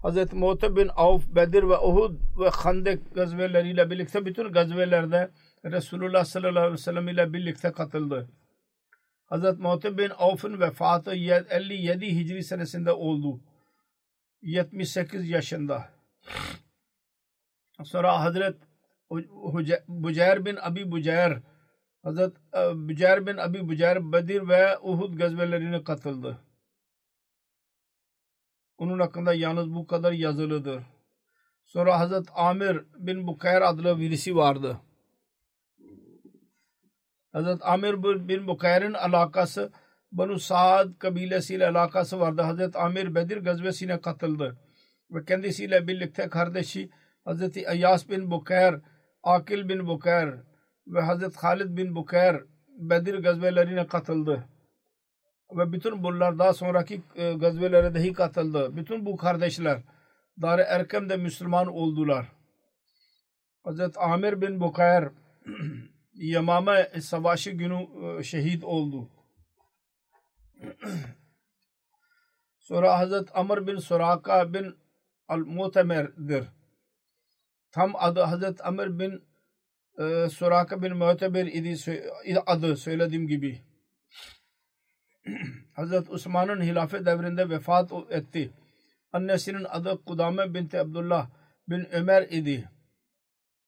Hazreti 0.02 0.36
Muhtib 0.36 0.76
bin 0.76 0.90
Avf, 0.96 1.28
Bedir 1.28 1.62
ve 1.62 1.78
Uhud 1.78 2.14
ve 2.40 2.48
Handek 2.48 3.14
gazveleriyle 3.14 3.90
birlikte 3.90 4.26
bütün 4.26 4.52
gazvelerde 4.52 5.30
Resulullah 5.64 6.24
sallallahu 6.24 6.58
aleyhi 6.58 6.72
ve 6.72 6.76
sellem 6.76 7.08
ile 7.08 7.32
birlikte 7.32 7.72
katıldı. 7.72 8.28
Hazreti 9.24 9.62
Muhtib 9.62 9.98
bin 9.98 10.10
Avf'ın 10.18 10.60
vefatı 10.60 11.14
57 11.14 12.16
Hicri 12.16 12.44
senesinde 12.44 12.92
oldu. 12.92 13.40
78 14.42 15.30
yaşında. 15.30 15.88
Sonra 17.84 18.20
Hazret 18.20 18.56
Bucayr 19.88 20.44
bin 20.44 20.56
Abi 20.56 20.90
Bucayr 20.90 21.42
Hazret 22.02 22.32
e, 22.56 22.88
Bucayr 22.88 23.26
bin 23.26 23.36
Abi 23.36 23.68
Bucayr 23.68 24.12
Bedir 24.12 24.48
ve 24.48 24.78
Uhud 24.78 25.18
gazvelerine 25.18 25.84
katıldı. 25.84 26.38
Onun 28.78 28.98
hakkında 28.98 29.34
yalnız 29.34 29.74
bu 29.74 29.86
kadar 29.86 30.12
yazılıdır. 30.12 30.82
Sonra 31.64 32.00
Hazret 32.00 32.26
Amir 32.34 32.84
bin 32.96 33.26
Bukayr 33.26 33.62
adlı 33.62 34.00
birisi 34.00 34.36
vardı. 34.36 34.80
Hazret 37.32 37.66
Amir 37.66 38.02
bin 38.02 38.46
Bukayr'ın 38.46 38.94
alakası 38.94 39.72
Banu 40.12 40.38
Saad 40.38 40.98
kabilesiyle 40.98 41.68
alakası 41.68 42.20
vardı. 42.20 42.42
Hazret 42.42 42.76
Amir 42.76 43.14
Bedir 43.14 43.36
gazvesine 43.36 44.00
katıldı. 44.00 44.56
Ve 45.10 45.24
kendisiyle 45.24 45.88
birlikte 45.88 46.28
kardeşi 46.28 46.90
Hazreti 47.24 47.68
Ayyas 47.68 48.08
bin 48.08 48.30
Bukayr, 48.30 48.80
Akil 49.22 49.68
bin 49.68 49.86
Bukayr 49.86 50.34
ve 50.86 51.00
Hazret 51.00 51.36
Halid 51.36 51.76
bin 51.76 51.94
Bukayr 51.94 52.44
Bedir 52.78 53.18
gazvelerine 53.18 53.86
katıldı. 53.86 54.44
Ve 55.56 55.72
bütün 55.72 56.02
bunlar 56.02 56.38
daha 56.38 56.52
sonraki 56.52 57.02
e, 57.14 57.32
gazvelere 57.32 57.94
dahi 57.94 58.12
katıldı. 58.12 58.76
Bütün 58.76 59.06
bu 59.06 59.16
kardeşler 59.16 59.82
Dar-ı 60.42 60.62
Erkem'de 60.62 61.16
Müslüman 61.16 61.66
oldular. 61.66 62.26
Hazret 63.64 63.98
Amir 63.98 64.40
bin 64.40 64.60
Bukayr 64.60 65.08
Yamame 66.14 66.90
savaşı 67.00 67.50
günü 67.50 67.88
e, 68.18 68.22
şehit 68.22 68.64
oldu. 68.64 69.10
Sonra 72.58 72.98
Hazret 72.98 73.36
Amr 73.36 73.66
bin 73.66 73.76
Suraka 73.76 74.54
bin 74.54 74.74
Al-Mutemer'dir. 75.28 76.44
Tam 77.72 77.96
adı 77.96 78.20
Hazret 78.20 78.66
Amr 78.66 78.98
bin 78.98 79.22
e, 79.98 80.28
Suraka 80.28 80.82
bin 80.82 80.96
Mutemer 80.96 81.46
idi 81.46 81.76
adı 82.46 82.76
söylediğim 82.76 83.28
gibi. 83.28 83.62
Hazret 85.76 86.10
Osman'ın 86.10 86.62
hilafet 86.62 87.06
devrinde 87.06 87.48
vefat 87.48 87.92
etti. 88.10 88.50
Annesinin 89.12 89.64
adı 89.64 90.04
Kudame 90.04 90.54
binti 90.54 90.78
Abdullah 90.78 91.30
bin 91.68 91.86
Ömer 91.92 92.22
idi. 92.22 92.68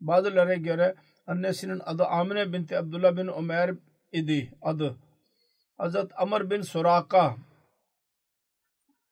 Bazılara 0.01 0.55
göre 0.55 0.95
annesinin 1.27 1.81
adı 1.85 2.05
Amine 2.05 2.53
binti 2.53 2.79
Abdullah 2.79 3.17
bin 3.17 3.27
Ömer 3.29 3.75
idi 4.12 4.53
adı. 4.62 4.97
Hazret 5.79 6.11
Amr 6.17 6.51
bin 6.51 6.62
Suraka 6.62 7.37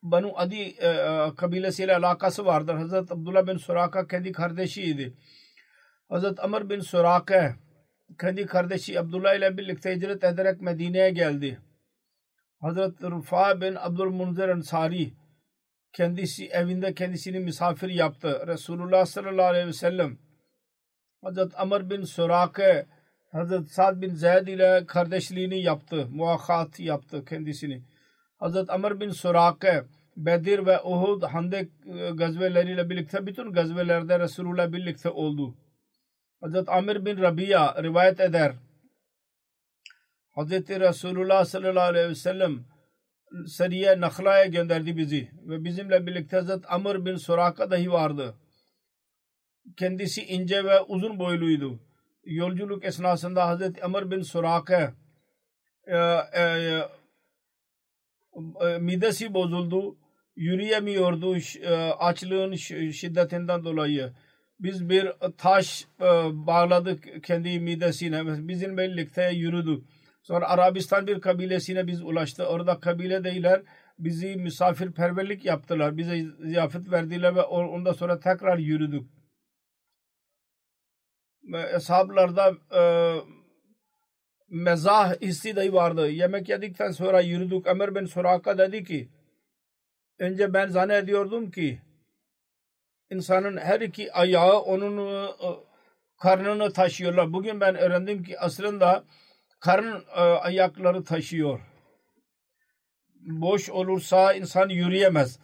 Banu 0.03 0.31
Adi 0.35 0.61
e, 0.61 0.87
e, 0.87 1.35
kabilesiyle 1.37 1.95
alakası 1.95 2.45
vardır. 2.45 2.75
Hazret 2.75 3.11
Abdullah 3.11 3.47
bin 3.47 3.57
Suraka 3.57 4.07
kendi 4.07 4.31
kardeşiydi. 4.31 5.13
Hazret 6.09 6.39
Amr 6.39 6.69
bin 6.69 6.79
Suraka 6.79 7.55
kendi 8.19 8.45
kardeşi 8.45 8.99
Abdullah 8.99 9.35
ile 9.35 9.57
birlikte 9.57 9.95
hicret 9.95 10.23
ederek 10.23 10.61
Medine'ye 10.61 11.09
geldi. 11.09 11.59
Hazret 12.59 13.03
Rufa 13.03 13.61
bin 13.61 13.75
Abdülmunzir 13.75 14.49
Ansari 14.49 15.13
kendisi 15.93 16.47
evinde 16.47 16.93
kendisini 16.93 17.39
misafir 17.39 17.89
yaptı. 17.89 18.43
Resulullah 18.47 19.05
sallallahu 19.05 19.45
aleyhi 19.45 19.67
ve 19.67 19.73
sellem 19.73 20.17
Hazret 21.23 21.59
Amr 21.59 21.89
bin 21.89 22.03
Surake 22.03 22.85
Hazret 23.31 23.71
Sa'd 23.71 24.01
bin 24.01 24.13
Zeyd 24.13 24.47
ile 24.47 24.85
kardeşliğini 24.87 25.61
yaptı. 25.61 26.07
Muakhat 26.11 26.79
yaptı 26.79 27.25
kendisini. 27.25 27.83
Hazret 28.41 28.69
Amr 28.69 28.99
bin 28.99 29.09
Surake 29.09 29.83
Bedir 30.17 30.65
ve 30.65 30.81
Uhud 30.81 31.23
Handek 31.23 31.71
e, 31.85 32.09
gazveleriyle 32.09 32.89
birlikte 32.89 33.25
bütün 33.25 33.51
gazvelerde 33.51 34.19
Resulullah 34.19 34.71
birlikte 34.71 35.09
oldu. 35.09 35.57
Hazret 36.41 36.69
Amir 36.69 37.05
bin 37.05 37.17
Rabia 37.17 37.83
rivayet 37.83 38.19
eder. 38.19 38.55
Hazreti 40.31 40.79
Resulullah 40.79 41.45
sallallahu 41.45 41.83
aleyhi 41.83 42.09
ve 42.09 42.15
sellem 42.15 42.65
Seriye 43.47 44.01
Nakhla'ya 44.01 44.45
gönderdi 44.45 44.97
bizi 44.97 45.31
ve 45.47 45.63
bizimle 45.63 46.07
birlikte 46.07 46.37
Hazret 46.37 46.63
Amr 46.67 47.05
bin 47.05 47.15
Suraka 47.15 47.71
dahi 47.71 47.91
vardı. 47.91 48.35
Kendisi 49.77 50.23
ince 50.23 50.63
ve 50.65 50.81
uzun 50.81 51.19
boyluydu. 51.19 51.79
Yolculuk 52.23 52.85
esnasında 52.85 53.47
Hazreti 53.47 53.83
Amr 53.83 54.11
bin 54.11 54.21
Suraka 54.21 54.93
e, 55.87 55.97
e, 56.37 56.81
midesi 58.79 59.33
bozuldu. 59.33 59.97
Yürüyemiyordu 60.35 61.37
e, 61.61 61.75
açlığın 61.91 62.55
şiddetinden 62.91 63.63
dolayı. 63.63 64.13
Biz 64.59 64.89
bir 64.89 65.11
taş 65.37 65.87
e, 66.01 66.05
bağladık 66.47 67.23
kendi 67.23 67.59
midesine. 67.59 68.47
Bizimle 68.47 68.77
birlikte 68.77 69.31
yürüdü. 69.33 69.83
Sonra 70.23 70.49
Arabistan 70.49 71.07
bir 71.07 71.21
kabilesine 71.21 71.87
biz 71.87 72.03
ulaştı. 72.03 72.45
Orada 72.45 72.79
kabile 72.79 73.23
değiller. 73.23 73.61
Bizi 73.99 74.35
misafirperverlik 74.35 75.45
yaptılar. 75.45 75.97
Bize 75.97 76.25
ziyafet 76.45 76.91
verdiler 76.91 77.35
ve 77.35 77.41
ondan 77.41 77.93
sonra 77.93 78.19
tekrar 78.19 78.57
yürüdük. 78.57 79.07
Eshablarda 81.75 82.51
e, 82.75 82.81
mezah 84.51 85.21
hissi 85.21 85.55
dahi 85.55 85.73
vardı. 85.73 86.09
Yemek 86.09 86.49
yedikten 86.49 86.91
sonra 86.91 87.21
yürüdük. 87.21 87.67
Ömer 87.67 87.95
bin 87.95 88.05
Suraka 88.05 88.57
dedi 88.57 88.83
ki 88.83 89.09
önce 90.19 90.53
ben 90.53 90.67
zannediyordum 90.67 91.51
ki 91.51 91.81
insanın 93.09 93.57
her 93.57 93.81
iki 93.81 94.13
ayağı 94.13 94.59
onun 94.59 94.97
e, 95.17 95.29
karnını 96.17 96.73
taşıyorlar. 96.73 97.33
Bugün 97.33 97.61
ben 97.61 97.75
öğrendim 97.75 98.23
ki 98.23 98.39
aslında 98.39 99.03
karın 99.59 100.05
e, 100.15 100.19
ayakları 100.21 101.03
taşıyor. 101.03 101.59
Boş 103.15 103.69
olursa 103.69 104.33
insan 104.33 104.69
yürüyemez. 104.69 105.39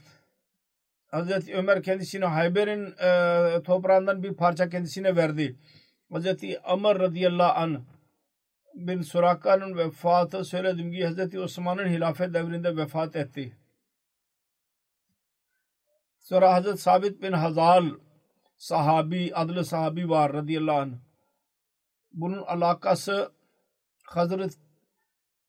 Hazreti 1.11 1.55
Ömer 1.55 1.83
kendisine 1.83 2.25
Hayber'in 2.25 2.95
e, 2.99 3.63
toprağından 3.63 4.23
bir 4.23 4.33
parça 4.33 4.69
kendisine 4.69 5.15
verdi. 5.15 5.55
Hazreti 6.11 6.59
Ömer 6.73 6.99
radıyallahu 6.99 7.59
anh 7.59 7.79
bin 8.77 9.01
Suraka'nın 9.01 9.77
vefatı 9.77 10.43
söyledim 10.43 10.91
ki 10.91 11.05
Hazreti 11.05 11.39
Osman'ın 11.39 11.87
hilafet 11.87 12.33
devrinde 12.33 12.77
vefat 12.77 13.15
etti. 13.15 13.57
Sonra 16.19 16.53
Hazreti 16.53 16.77
Sabit 16.77 17.21
bin 17.21 17.31
Hazal 17.31 17.89
sahabi, 18.57 19.31
adlı 19.35 19.65
sahabi 19.65 20.09
var 20.09 20.33
radıyallahu 20.33 20.77
anh. 20.77 20.93
Bunun 22.13 22.41
alakası 22.41 23.31
Hazret 24.03 24.57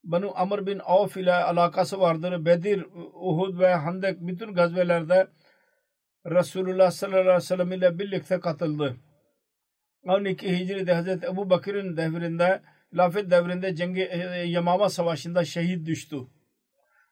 Banu 0.04 0.32
Amr 0.34 0.66
bin 0.66 0.80
Avf 0.84 1.16
ile 1.16 1.34
alakası 1.34 2.00
vardır. 2.00 2.44
Bedir, 2.44 2.86
Uhud 3.14 3.58
ve 3.58 3.74
Handek 3.74 4.20
bütün 4.20 4.54
gazvelerde 4.54 5.28
Resulullah 6.26 6.90
sallallahu 6.90 7.20
aleyhi 7.20 7.36
ve 7.36 7.40
sellem 7.40 7.72
ile 7.72 7.98
birlikte 7.98 8.40
katıldı. 8.40 8.96
12 10.02 10.58
Hicri'de 10.58 10.94
Hazreti 10.94 11.26
Ebu 11.26 11.50
Bakır'ın 11.50 11.96
devrinde 11.96 12.62
Lafet 12.94 13.30
devrinde 13.30 13.74
Cengi 13.74 14.02
e, 14.02 14.18
Yamama 14.46 14.88
Savaşı'nda 14.88 15.44
şehit 15.44 15.86
düştü. 15.86 16.16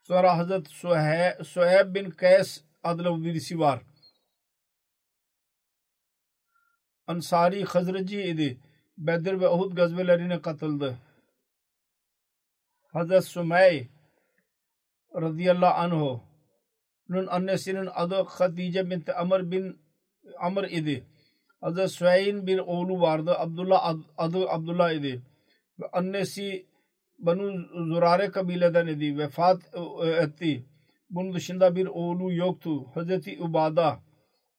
Sonra 0.02 0.38
Hazreti 0.38 0.70
Suheyb 1.44 1.94
bin 1.94 2.10
Kays 2.10 2.64
adlı 2.82 3.24
birisi 3.24 3.58
var. 3.58 3.82
Ansari 7.06 7.64
Hazreci 7.64 8.22
idi. 8.22 8.60
Bedir 8.98 9.40
ve 9.40 9.48
Uhud 9.48 9.76
gazvelerine 9.76 10.42
katıldı. 10.42 10.98
Hazret 12.92 13.24
Sümey 13.24 13.88
radıyallahu 15.14 15.74
anh'un 15.74 17.26
annesinin 17.26 17.88
adı 17.94 18.22
Hatice 18.22 18.90
binti 18.90 19.12
Amr 19.12 19.50
bin 19.50 19.78
Amr 20.38 20.64
idi. 20.64 21.06
Hazret 21.60 21.90
Süheyn 21.90 22.46
bir 22.46 22.58
oğlu 22.58 23.00
vardı. 23.00 23.34
Abdullah 23.38 23.94
adı 24.18 24.48
Abdullah 24.48 24.92
idi. 24.92 25.22
Ve 25.80 25.84
annesi 25.92 26.66
Banu 27.18 27.52
Zurare 27.86 28.30
kabileden 28.30 28.86
idi. 28.86 29.18
Vefat 29.18 29.62
etti. 30.20 30.66
Bunun 31.10 31.34
dışında 31.34 31.76
bir 31.76 31.86
oğlu 31.86 32.32
yoktu. 32.32 32.86
Hazreti 32.94 33.42
Ubada 33.42 33.98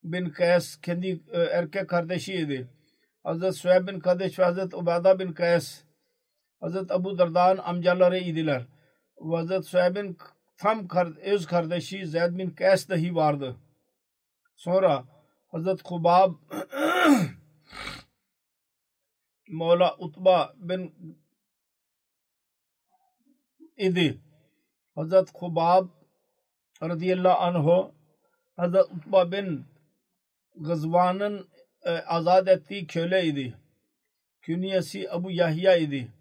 bin 0.03 0.30
Kays 0.30 0.82
kendi 0.82 1.23
erkek 1.34 1.89
kardeşiydi. 1.89 2.67
Hazret 3.23 3.56
Süheyb 3.56 3.88
bin 3.88 3.99
Kadeş 3.99 4.39
ve 4.39 4.43
Hazret 4.43 4.73
Ubada 4.73 5.19
bin 5.19 5.34
Kays 5.34 5.84
Hazret 6.60 6.91
Abu 6.91 7.17
Darda'nın 7.17 7.58
amcaları 7.58 8.17
idiler. 8.17 8.65
Hazret 9.32 9.65
Süheyb'in 9.65 10.17
tam 10.58 10.88
öz 11.23 11.45
kardeşi 11.45 12.08
Zeyd 12.08 12.38
bin 12.38 12.49
Kays 12.49 12.89
dahi 12.89 13.15
vardı. 13.15 13.56
Sonra 14.56 15.03
Hazret 15.47 15.82
Kubab 15.84 16.34
Mola 19.47 19.95
Utba 19.97 20.53
bin 20.57 20.93
idi. 23.77 24.21
Hazret 24.95 25.31
Kubab 25.31 25.88
radıyallahu 26.83 27.39
anhu 27.39 27.91
Hazret 28.55 28.86
Utba 28.91 29.31
bin 29.31 29.65
Gazvan'ın 30.55 31.47
e, 31.81 31.91
azad 31.91 32.47
ettiği 32.47 32.88
köle 32.88 33.25
idi. 33.25 33.53
Künyesi 34.41 35.12
Abu 35.12 35.31
Yahya 35.31 35.75
idi. 35.75 36.12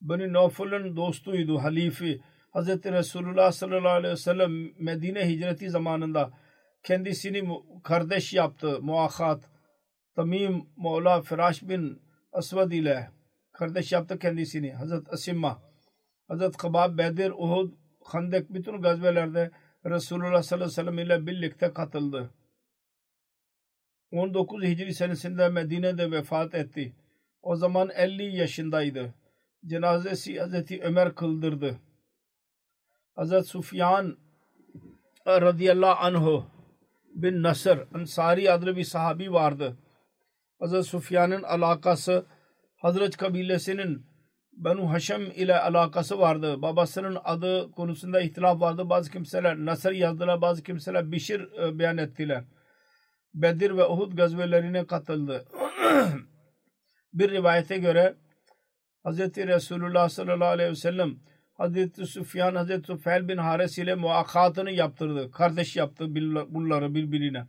Bani 0.00 0.32
Noful'un 0.32 0.96
dostuydu, 0.96 1.58
halifi. 1.58 2.20
Hz. 2.54 2.68
Resulullah 2.68 3.52
sallallahu 3.52 3.92
aleyhi 3.92 4.12
ve 4.12 4.16
sellem 4.16 4.82
Medine 4.84 5.28
hicreti 5.28 5.70
zamanında 5.70 6.30
kendisini 6.82 7.48
kardeş 7.82 8.32
yaptı. 8.32 8.82
Muakhat 8.82 9.50
Tamim 10.16 10.66
Mola 10.76 11.22
Firaş 11.22 11.62
bin 11.62 12.02
Asvad 12.32 12.72
ile 12.72 13.10
kardeş 13.52 13.92
yaptı 13.92 14.18
kendisini. 14.18 14.72
Hazret 14.72 15.12
Asimma, 15.12 15.62
Hazret 16.28 16.56
Kabab, 16.56 16.98
Bedir, 16.98 17.30
Uhud, 17.30 17.72
Khandek 18.12 18.54
bütün 18.54 18.82
gazvelerde 18.82 19.50
Resulullah 19.84 20.42
sallallahu 20.42 20.64
aleyhi 20.64 20.70
ve 20.70 20.74
sellem 20.74 20.98
ile 20.98 21.26
birlikte 21.26 21.72
katıldı. 21.72 22.30
19 24.12 24.62
Hicri 24.62 24.94
senesinde 24.94 25.48
Medine'de 25.48 26.10
vefat 26.10 26.54
etti. 26.54 26.92
O 27.42 27.56
zaman 27.56 27.90
50 27.94 28.36
yaşındaydı 28.36 29.14
cenazesi 29.66 30.40
Hazreti 30.40 30.82
Ömer 30.82 31.14
kıldırdı. 31.14 31.80
Hazreti 33.14 33.48
Sufyan 33.48 34.16
radıyallahu 35.26 36.04
anhu 36.04 36.46
bin 37.14 37.42
Nasr 37.42 37.78
Ansari 37.94 38.52
adlı 38.52 38.76
bir 38.76 38.84
sahabi 38.84 39.32
vardı. 39.32 39.76
Hazreti 40.64 40.88
Sufyan'ın 40.88 41.42
alakası 41.42 42.26
Hazret 42.76 43.16
kabilesinin 43.16 44.06
Benu 44.52 44.92
Haşem 44.92 45.22
ile 45.22 45.58
alakası 45.60 46.18
vardı. 46.18 46.62
Babasının 46.62 47.18
adı 47.24 47.70
konusunda 47.70 48.20
ihtilaf 48.20 48.60
vardı. 48.60 48.90
Bazı 48.90 49.10
kimseler 49.10 49.56
Nasr 49.56 49.90
yazdılar, 49.90 50.40
bazı 50.40 50.62
kimseler 50.62 51.12
Bişir 51.12 51.52
e, 51.52 51.78
beyan 51.78 51.98
ettiler. 51.98 52.44
Bedir 53.34 53.76
ve 53.76 53.86
Uhud 53.86 54.12
gazvelerine 54.12 54.86
katıldı. 54.86 55.44
bir 57.12 57.30
rivayete 57.30 57.78
göre 57.78 58.14
Hazreti 59.02 59.46
Resulullah 59.46 60.08
sallallahu 60.08 60.48
aleyhi 60.48 60.70
ve 60.70 60.76
sellem 60.76 61.16
Hazreti 61.54 62.06
Süfyan 62.06 62.54
Hazreti 62.54 62.86
Süfyan 62.86 63.28
bin 63.28 63.36
Hares 63.36 63.78
ile 63.78 63.94
muakkatını 63.94 64.70
yaptırdı. 64.70 65.30
Kardeş 65.30 65.76
yaptı 65.76 66.14
bunları 66.48 66.94
birbirine. 66.94 67.46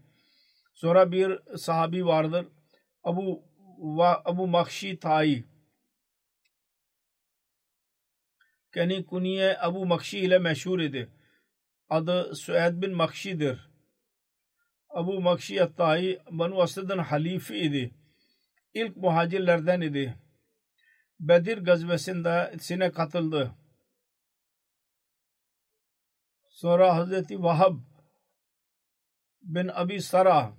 Sonra 0.74 1.12
bir 1.12 1.58
sahabi 1.58 2.06
vardır. 2.06 2.46
Abu 3.06 3.44
Abu 4.26 4.48
Makşi 4.48 5.00
Tayi. 5.00 5.46
Kendi 8.74 9.06
kuniye 9.06 9.58
Abu 9.60 9.86
Makşi 9.86 10.20
ile 10.20 10.40
meşhur 10.40 10.80
idi. 10.80 11.12
Adı 11.90 12.36
Süed 12.36 12.82
bin 12.82 12.92
Makşi'dir. 12.92 13.70
Abu 14.90 15.22
Makşi 15.22 15.70
Tayi 15.78 16.20
Banu 16.32 16.62
Asad'ın 16.62 16.98
halifi 16.98 17.58
idi. 17.58 17.96
İlk 18.74 18.98
muhacirlerden 18.98 19.82
idi 19.82 20.18
Bedir 21.20 21.58
gazvesinde 21.58 22.56
sine 22.60 22.92
katıldı. 22.92 23.56
Sonra 26.50 26.96
Hazreti 26.96 27.44
Vahab 27.44 27.78
bin 29.42 29.68
Abi 29.68 30.02
Sara 30.02 30.54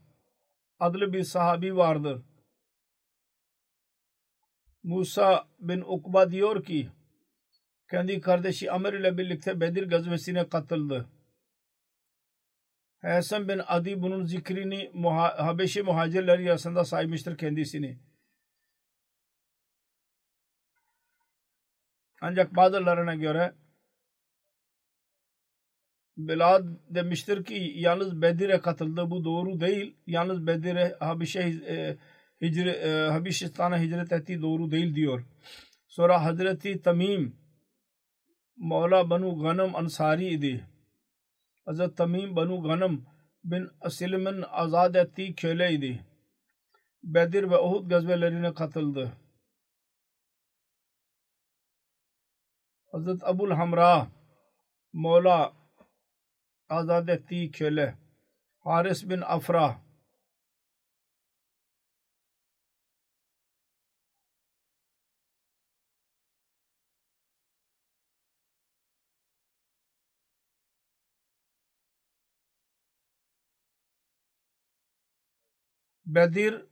adlı 0.79 1.13
bir 1.13 1.23
sahabi 1.23 1.77
vardır. 1.77 2.23
Musa 4.87 5.49
bin 5.59 5.81
Ukba 5.81 6.31
diyor 6.31 6.65
ki 6.65 6.91
kendi 7.91 8.21
kardeşi 8.21 8.73
Amr 8.73 8.93
ile 8.93 9.19
birlikte 9.19 9.61
Bedir 9.61 9.89
gazvesine 9.89 10.49
katıldı. 10.49 11.09
Hasan 13.03 13.49
bin 13.49 13.61
Adi 13.67 14.03
bunun 14.03 14.25
zikrini 14.25 14.91
muha 14.95 15.47
Habeşi 15.47 15.83
muhacirleri 15.83 16.51
arasında 16.51 16.85
saymıştır 16.85 17.39
kendisini. 17.39 17.99
Ancak 22.21 22.57
bazılarına 22.57 23.15
göre 23.15 23.55
Bilad 26.17 26.65
demiştir 26.91 27.45
ki 27.45 27.73
yalnız 27.77 28.23
Bedir'e 28.23 28.61
katıldı. 28.61 29.11
Bu 29.11 29.25
doğru 29.25 29.61
değil. 29.61 29.97
Yalnız 30.07 30.47
Bedir'e 30.47 30.97
Habişe 31.01 31.41
e, 31.41 31.97
hicri, 32.41 32.71
e, 32.71 33.09
Habeşistan'a 33.11 33.81
hicret 33.81 34.13
ettiği 34.13 34.43
doğru 34.43 34.71
değil 34.71 34.95
diyor. 34.95 35.25
Sonra 35.89 36.25
Hazreti 36.25 36.83
Tamim 36.83 37.37
Mevla 38.57 39.11
Banu 39.11 39.39
Ganam 39.39 39.77
Ansari 39.77 40.27
idi. 40.27 40.67
Hazret 41.65 41.97
Tamim 41.97 42.37
Banu 42.37 42.63
Ganam 42.63 43.05
bin 43.45 43.69
Asilim'in 43.81 44.43
azad 44.43 44.95
ettiği 44.95 45.35
köleydi. 45.35 46.05
Bedir 47.03 47.51
ve 47.51 47.59
Uhud 47.59 47.91
gazvelerine 47.91 48.55
katıldı. 48.55 49.13
Hazret 52.93 53.25
Abul 53.25 53.51
Hamra 53.51 54.09
Mevla 54.93 55.53
azad 56.69 57.09
ettiği 57.09 57.51
köle 57.51 57.99
Haris 58.59 59.09
bin 59.09 59.21
Afra 59.21 59.86
Bedir 76.07 76.63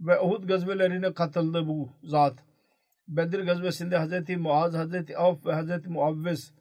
ve 0.00 0.20
Uhud 0.20 0.48
gazvelerine 0.48 1.14
katıldı 1.14 1.66
bu 1.66 1.92
zat. 2.02 2.38
Bedir 3.08 3.44
gazvesinde 3.44 3.96
Hazreti 3.96 4.36
Muaz, 4.36 4.74
Hazreti 4.74 5.18
Avf 5.18 5.46
ve 5.46 5.52
Hazreti 5.52 5.88
Muavviz 5.88 6.54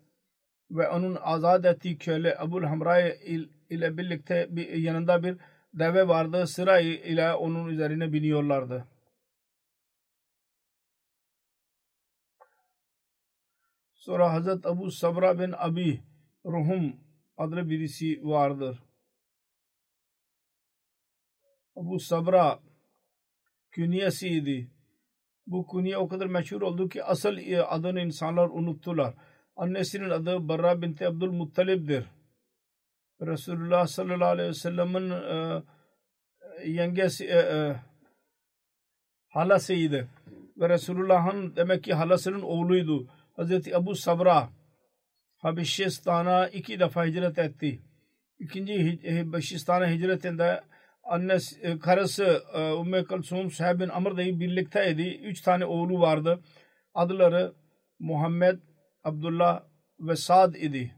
ve 0.71 0.89
onun 0.89 1.17
azad 1.21 1.63
ettiği 1.63 1.97
köle 1.97 2.37
Ebul 2.43 2.63
Hamray 2.63 3.17
ile 3.69 3.97
birlikte 3.97 4.47
bir, 4.49 4.73
yanında 4.73 5.23
bir 5.23 5.37
deve 5.73 6.07
vardı. 6.07 6.47
Sıra 6.47 6.79
ile 6.79 7.33
onun 7.33 7.67
üzerine 7.67 8.13
biniyorlardı. 8.13 8.87
Sonra 13.93 14.33
Hazret 14.33 14.65
Abu 14.65 14.91
Sabra 14.91 15.39
bin 15.39 15.53
Abi 15.57 16.01
Ruhum 16.45 16.95
adlı 17.37 17.69
birisi 17.69 18.19
vardır. 18.23 18.90
Abu 21.75 21.99
Sabra 21.99 22.59
künyesiydi. 23.71 24.71
Bu 25.47 25.67
künye 25.67 25.97
o 25.97 26.07
kadar 26.07 26.25
meşhur 26.25 26.61
oldu 26.61 26.89
ki 26.89 27.03
asıl 27.03 27.37
adını 27.67 28.01
insanlar 28.01 28.49
unuttular. 28.49 29.13
Annesinin 29.55 30.09
adı 30.09 30.47
Barra 30.47 30.81
binti 30.81 31.07
Abdülmuttalib'dir. 31.07 32.05
Resulullah 33.21 33.87
sallallahu 33.87 34.29
aleyhi 34.29 34.49
ve 34.49 34.53
sellem'in 34.53 35.09
e, 35.09 35.63
yengesi 36.65 37.25
e, 37.25 37.37
e, 37.37 37.75
halasıydı. 39.29 40.07
Ve 40.57 40.69
Resulullah'ın 40.69 41.55
demek 41.55 41.83
ki 41.83 41.93
halasının 41.93 42.41
oğluydu. 42.41 43.07
Hazreti 43.35 43.77
Abu 43.77 43.95
Sabra 43.95 44.49
Habeşistan'a 45.37 46.47
iki 46.47 46.79
defa 46.79 47.05
hicret 47.05 47.39
etti. 47.39 47.81
İkinci 48.39 48.99
Habeşistan'a 49.17 49.89
hicretinde 49.89 50.61
annesi, 51.03 51.61
e, 51.61 51.79
karısı 51.79 52.43
e, 52.53 52.81
Ümmü 52.81 53.05
Kalsum 53.05 53.51
Sahib 53.51 53.79
bin 53.79 53.89
Amr 53.89 54.11
da 54.11 54.17
birlikteydi. 54.17 55.01
Üç 55.23 55.41
tane 55.41 55.65
oğlu 55.65 55.99
vardı. 55.99 56.39
Adları 56.93 57.53
Muhammed, 57.99 58.59
Abdullah 59.03 59.63
ve 59.99 60.15
Sad 60.15 60.55
idi. 60.55 60.95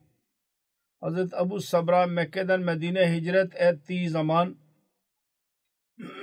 Hazreti 0.99 1.35
Abu 1.35 1.59
Sabra 1.59 2.05
Mekke'den 2.07 2.61
Medine 2.61 3.15
hicret 3.15 3.55
ettiği 3.55 4.09
zaman 4.09 4.57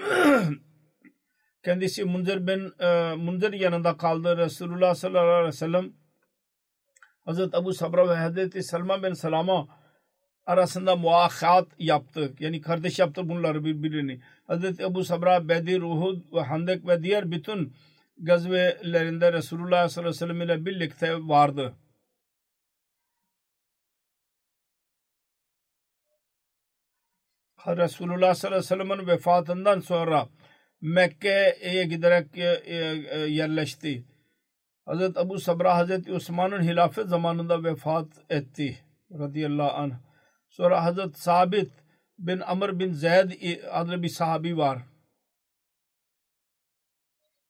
kendisi 1.64 2.04
Munzir 2.04 2.46
bin 2.46 2.72
e, 2.80 3.14
Munzir 3.14 3.52
yanında 3.52 3.96
kaldı. 3.96 4.36
Resulullah 4.36 4.94
sallallahu 4.94 5.26
aleyhi 5.26 5.46
ve 5.46 5.52
sellem 5.52 5.92
Hazreti 7.24 7.56
Abu 7.56 7.72
Sabra 7.72 8.08
ve 8.08 8.14
Hazreti 8.14 8.62
Salman 8.62 9.02
bin 9.02 9.12
Salama 9.12 9.79
arasında 10.50 10.96
muahat 10.96 11.68
yaptı. 11.78 12.32
Yani 12.40 12.60
kardeş 12.60 12.98
yaptı 12.98 13.28
bunları 13.28 13.64
birbirini. 13.64 14.20
Hazreti 14.46 14.82
Ebu 14.82 15.04
Sabra, 15.04 15.48
Bedir, 15.48 15.82
Uhud 15.82 16.32
ve 16.32 16.40
Handek 16.40 16.86
ve 16.86 17.02
diğer 17.02 17.30
bütün 17.30 17.72
gazvelerinde 18.18 19.32
Resulullah 19.32 19.88
sallallahu 19.88 20.10
aleyhi 20.10 20.30
ve 20.30 20.34
sellem 20.34 20.42
ile 20.42 20.66
birlikte 20.66 21.14
vardı. 21.14 21.74
Resulullah 27.66 28.34
sallallahu 28.34 28.58
aleyhi 28.58 28.80
ve 28.80 28.84
sellem'in 28.84 29.06
vefatından 29.06 29.80
sonra 29.80 30.28
Mekke'ye 30.80 31.84
giderek 31.84 32.38
e, 32.38 32.62
e, 32.64 32.76
e, 33.10 33.18
yerleşti. 33.18 34.04
Hazreti 34.86 35.20
Ebu 35.20 35.40
Sabra 35.40 35.76
Hazreti 35.76 36.12
Osman'ın 36.12 36.62
hilafet 36.62 37.08
zamanında 37.08 37.64
vefat 37.64 38.06
etti. 38.30 38.78
Radiyallahu 39.18 39.70
anh. 39.70 40.09
Sonra 40.50 40.84
Hazret 40.84 41.18
Sabit 41.18 41.72
bin 42.18 42.40
Amr 42.40 42.78
bin 42.78 42.92
Zeyd 42.92 43.30
adlı 43.70 44.02
bir 44.02 44.08
sahabi 44.08 44.56
var. 44.56 44.82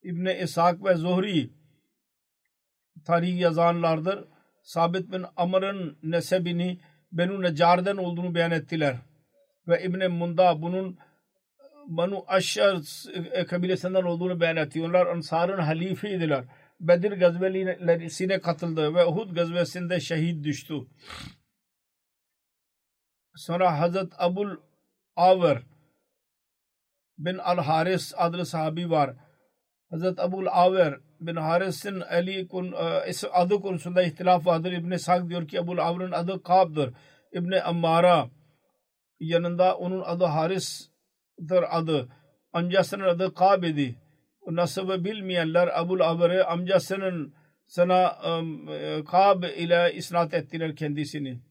İbni 0.02 0.32
İshak 0.44 0.84
ve 0.84 0.94
Zuhri 0.94 1.50
tarih 3.04 3.40
yazanlardır. 3.40 4.24
Sabit 4.62 5.12
bin 5.12 5.24
Amr'ın 5.36 5.98
nesebini 6.02 6.80
Benu 7.12 7.42
Necar'den 7.42 7.96
olduğunu 7.96 8.34
beyan 8.34 8.50
ettiler. 8.50 8.96
Ve 9.68 9.82
İbni 9.82 10.08
Munda 10.08 10.62
bunun 10.62 10.98
Banu 11.86 12.24
Aşşar 12.28 12.78
kabilesinden 13.48 14.02
olduğunu 14.02 14.40
beyan 14.40 14.56
etti. 14.56 14.82
Onlar 14.82 15.06
Ansar'ın 15.06 15.58
halifiydiler. 15.58 16.44
Bedir 16.80 17.12
gazvelerine 17.12 18.40
katıldı 18.40 18.94
ve 18.94 19.06
Uhud 19.06 19.34
gazvesinde 19.34 20.00
şehit 20.00 20.44
düştü. 20.44 20.74
Sonra 23.40 23.78
Hazret 23.80 24.12
Abul 24.18 24.56
Aver 25.16 25.62
bin 27.18 27.38
Al-Haris 27.38 28.14
adlı 28.16 28.46
sahabi 28.46 28.90
var. 28.90 29.16
Hazret 29.90 30.20
Abul 30.20 30.46
Aver 30.46 30.94
bin 31.20 31.36
Haris'in 31.36 32.00
Ali 32.00 32.48
kun, 32.48 32.72
e, 32.72 33.12
adı 33.32 33.60
konusunda 33.60 34.02
ihtilaf 34.02 34.46
vardır. 34.46 34.72
İbni 34.72 34.98
Sak 34.98 35.28
diyor 35.28 35.48
ki 35.48 35.60
Abul 35.60 35.78
Aver'ın 35.78 36.12
adı 36.12 36.42
Kab'dır. 36.42 36.94
İbni 37.32 37.62
Ammara 37.62 38.30
yanında 39.20 39.76
onun 39.76 40.00
adı 40.00 40.24
Haris'dir 40.24 41.78
adı. 41.78 42.08
Amcasının 42.52 43.04
adı 43.04 43.34
Kab 43.34 43.62
idi. 43.62 43.96
Nasıbı 44.46 45.04
bilmeyenler 45.04 45.80
Abul 45.80 46.00
Aver'i 46.00 46.44
amcasının 46.44 47.34
sana 47.66 48.18
um, 48.38 48.66
Kab 49.04 49.42
ile 49.42 49.92
isnat 49.94 50.34
ettiler 50.34 50.76
kendisini. 50.76 51.49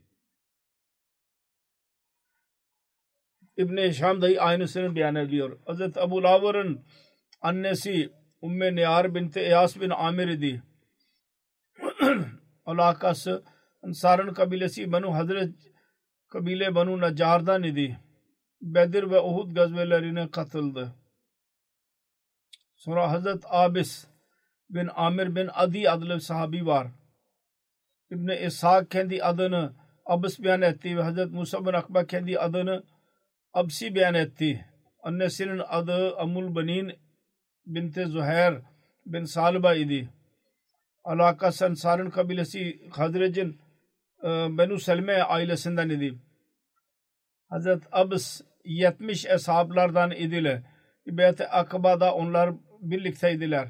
İbn-i 3.60 3.94
Şam 3.94 4.22
dahi 4.22 4.42
aynısını 4.42 4.96
beyan 4.96 5.16
ediyor. 5.16 5.60
Hazret 5.66 5.98
Abu 5.98 6.24
Lavar'ın 6.24 6.86
annesi 7.42 8.10
Umme 8.42 8.76
Niyar 8.76 9.16
binti 9.16 9.40
Eyas 9.40 9.80
bin 9.82 9.90
Amir 9.90 10.28
idi. 10.28 10.64
Alakası 12.66 13.44
Ansar'ın 13.84 14.34
kabilesi 14.34 14.92
Banu 14.92 15.14
Hazret 15.14 15.56
kabile 16.28 16.76
Banu 16.76 17.00
Nacar'dan 17.00 17.64
idi. 17.64 18.00
Bedir 18.62 19.10
ve 19.10 19.20
Uhud 19.22 19.56
gazvelerine 19.56 20.32
katıldı. 20.32 20.96
Sonra 22.76 23.12
Hazret 23.12 23.44
Abis 23.46 24.08
bin 24.70 24.90
Amir 24.96 25.36
bin 25.36 25.50
Adi 25.54 25.90
adlı 25.90 26.22
sahabi 26.22 26.66
var. 26.66 26.88
İbni 28.12 28.36
İshak 28.36 28.92
kendi 28.92 29.24
adını 29.24 29.74
Abis 30.06 30.44
beyan 30.44 30.62
etti 30.62 30.98
ve 30.98 31.02
Hazret 31.02 31.32
Musa 31.32 31.66
bin 31.66 31.74
Akba 31.74 32.06
kendi 32.06 32.40
adını 32.40 32.84
Absi 33.54 33.96
beyan 33.96 34.14
etti. 34.14 34.66
Annesinin 35.04 35.62
adı 35.68 36.18
Amul 36.18 36.56
Banin 36.56 36.92
binti 37.66 38.06
Zuhair 38.06 38.62
bin 39.06 39.24
Salba 39.24 39.76
idi. 39.76 40.10
Alakası 41.04 41.66
Ansar'ın 41.66 42.10
kabilesi 42.10 42.90
Hazrec'in 42.90 43.62
e, 44.24 44.28
Benu 44.58 44.80
Selme 44.80 45.22
ailesinden 45.22 45.90
idi. 45.90 46.20
Hazret 47.50 47.84
Abs 47.92 48.42
70 48.66 49.26
eshablardan 49.26 50.12
idiler. 50.12 50.62
Beyt-i 51.08 51.48
Akba'da 51.48 52.16
onlar 52.16 52.56
birlikteydiler. 52.82 53.68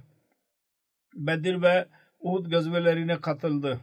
Bedir 1.16 1.62
ve 1.62 1.88
Uhud 2.20 2.52
gazvelerine 2.52 3.22
katıldı. 3.22 3.80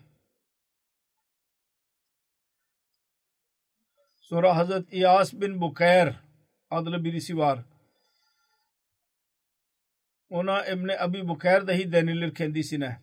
Sonra 4.28 4.56
Hazret 4.56 4.92
İyas 4.92 5.32
bin 5.32 5.60
Bukayr 5.60 6.14
adlı 6.70 7.04
birisi 7.04 7.38
var. 7.38 7.58
Ona 10.30 10.66
İbni 10.66 11.00
Abi 11.00 11.28
Bukayr 11.28 11.66
dahi 11.66 11.92
denilir 11.92 12.34
kendisine. 12.34 13.00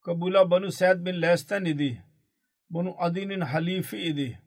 Kabula 0.00 0.50
Banu 0.50 0.72
Said 0.72 1.06
bin 1.06 1.22
Les'ten 1.22 1.64
idi. 1.64 2.04
Banu 2.70 2.94
Adi'nin 2.98 3.40
halifi 3.40 3.98
idi. 3.98 4.38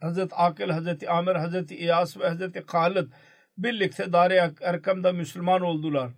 Hazret 0.00 0.32
Akil, 0.32 0.68
Hazreti 0.70 1.10
Amir, 1.10 1.34
Hazreti 1.34 1.76
İyas 1.76 2.16
ve 2.16 2.28
Hazreti 2.28 2.66
Khalid 2.66 3.08
birlikte 3.58 4.12
Dar-ı 4.12 4.54
Erkam'da 4.60 5.12
Müslüman 5.12 5.60
oldular. 5.60 6.10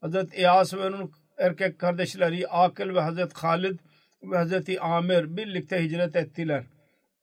Hazreti 0.00 0.36
İyas 0.36 0.74
ve 0.74 0.86
onun 0.86 1.12
erkek 1.38 1.78
kardeşleri 1.78 2.48
Akil 2.48 2.94
ve 2.94 3.00
Hazreti 3.00 3.34
Khalid 3.34 3.78
ve 4.22 4.36
Hazreti 4.36 4.80
Amir 4.80 5.36
birlikte 5.36 5.84
hicret 5.84 6.16
ettiler 6.16 6.64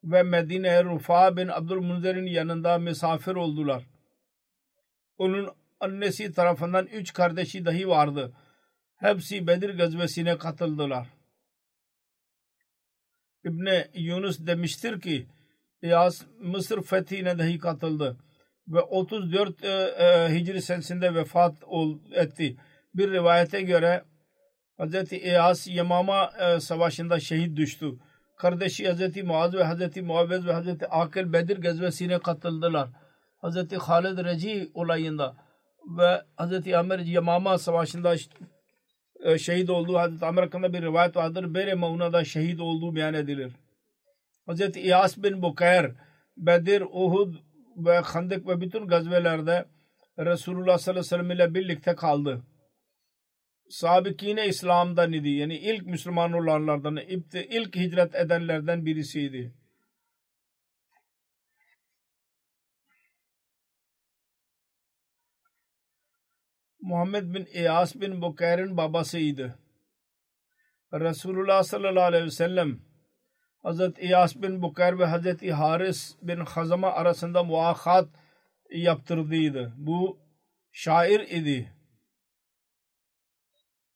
ve 0.04 0.24
Medine'ye 0.24 0.84
Rufa 0.84 1.38
bin 1.38 1.48
Abdülmunzir'in 1.48 2.26
yanında 2.26 2.78
misafir 2.78 3.36
oldular. 3.36 3.84
Onun 5.18 5.50
annesi 5.80 6.32
tarafından 6.32 6.86
üç 6.86 7.14
kardeşi 7.14 7.66
dahi 7.66 7.88
vardı. 7.88 8.34
Hepsi 8.96 9.48
Bedir 9.48 9.78
gazvesine 9.78 10.38
katıldılar. 10.38 11.08
İbni 13.44 13.86
Yunus 13.94 14.40
demiştir 14.40 15.02
ki 15.02 15.28
İyas 15.82 16.22
Mısır 16.40 16.82
fethine 16.82 17.40
dahi 17.40 17.60
katıldı 17.60 18.18
ve 18.68 18.82
34 18.82 19.64
e, 19.64 19.68
e, 19.68 20.36
Hicri 20.36 20.62
senesinde 20.62 21.16
vefat 21.16 21.64
ol, 21.64 22.00
etti. 22.12 22.58
Bir 22.94 23.12
rivayete 23.12 23.62
göre 23.62 24.04
Hz. 24.80 25.14
İyas 25.14 25.68
Yamama 25.68 26.32
e, 26.40 26.60
savaşında 26.60 27.20
şehit 27.20 27.58
düştü. 27.58 27.92
Kardeşi 28.38 28.94
Hz. 28.94 29.24
Muaz 29.24 29.54
ve 29.54 29.66
Hz. 29.66 29.98
Muavvez 29.98 30.48
ve 30.48 30.54
Hz. 30.54 30.68
Akil 30.90 31.34
Bedir 31.34 31.58
gazvesine 31.58 32.20
katıldılar. 32.20 32.90
Hz. 33.44 33.74
Halid 33.74 34.18
Reci 34.18 34.72
olayında 34.74 35.36
ve 35.98 36.22
Hz. 36.40 36.74
Amir 36.74 37.00
Yamama 37.00 37.58
savaşında 37.58 38.16
e, 39.24 39.38
şehit 39.38 39.70
olduğu 39.70 40.00
Hz. 40.00 40.24
Amir 40.24 40.42
hakkında 40.42 40.74
bir 40.74 40.82
rivayet 40.82 41.16
vardır. 41.16 41.54
Bere 41.54 41.74
Mauna'da 41.74 42.24
şehit 42.24 42.60
olduğu 42.60 42.96
beyan 42.96 43.14
edilir. 43.14 43.54
Hz. 44.48 44.76
İyas 44.76 45.18
bin 45.18 45.42
Bukayr 45.42 45.92
Bedir, 46.38 46.82
Uhud 46.82 47.36
ve 47.78 48.02
Khandık 48.02 48.48
ve 48.48 48.62
bütün 48.62 48.88
gazvelerde 48.88 49.66
Resulullah 50.20 50.78
sallallahu 50.78 51.00
aleyhi 51.00 51.06
ve 51.06 51.10
sellem 51.10 51.32
ile 51.32 51.54
birlikte 51.54 51.96
kaldı. 51.96 52.42
Sabikine 53.70 54.48
İslam'dan 54.48 55.14
idi. 55.14 55.30
Yani 55.30 55.58
ilk 55.58 55.86
Müslüman 55.86 56.34
olanlardan, 56.34 56.98
ilk 57.34 57.76
hicret 57.76 58.16
edenlerden 58.16 58.86
birisiydi. 58.86 59.54
Muhammed 66.82 67.34
bin 67.34 67.46
İyas 67.46 67.96
bin 67.96 68.22
Bukayr'ın 68.22 68.78
babasıydı. 68.78 69.60
Resulullah 70.94 71.64
sallallahu 71.64 72.04
aleyhi 72.04 72.26
ve 72.26 72.32
sellem 72.32 72.80
Hazreti 73.58 74.02
İyas 74.02 74.36
bin 74.36 74.62
Bukayr 74.62 75.00
ve 75.00 75.06
Hazreti 75.06 75.54
Haris 75.54 76.16
bin 76.22 76.40
Hazama 76.40 76.92
arasında 76.92 77.44
muakat 77.44 78.10
yaptırdıydı. 78.72 79.74
Bu 79.78 80.20
şair 80.72 81.20
idi. 81.20 81.77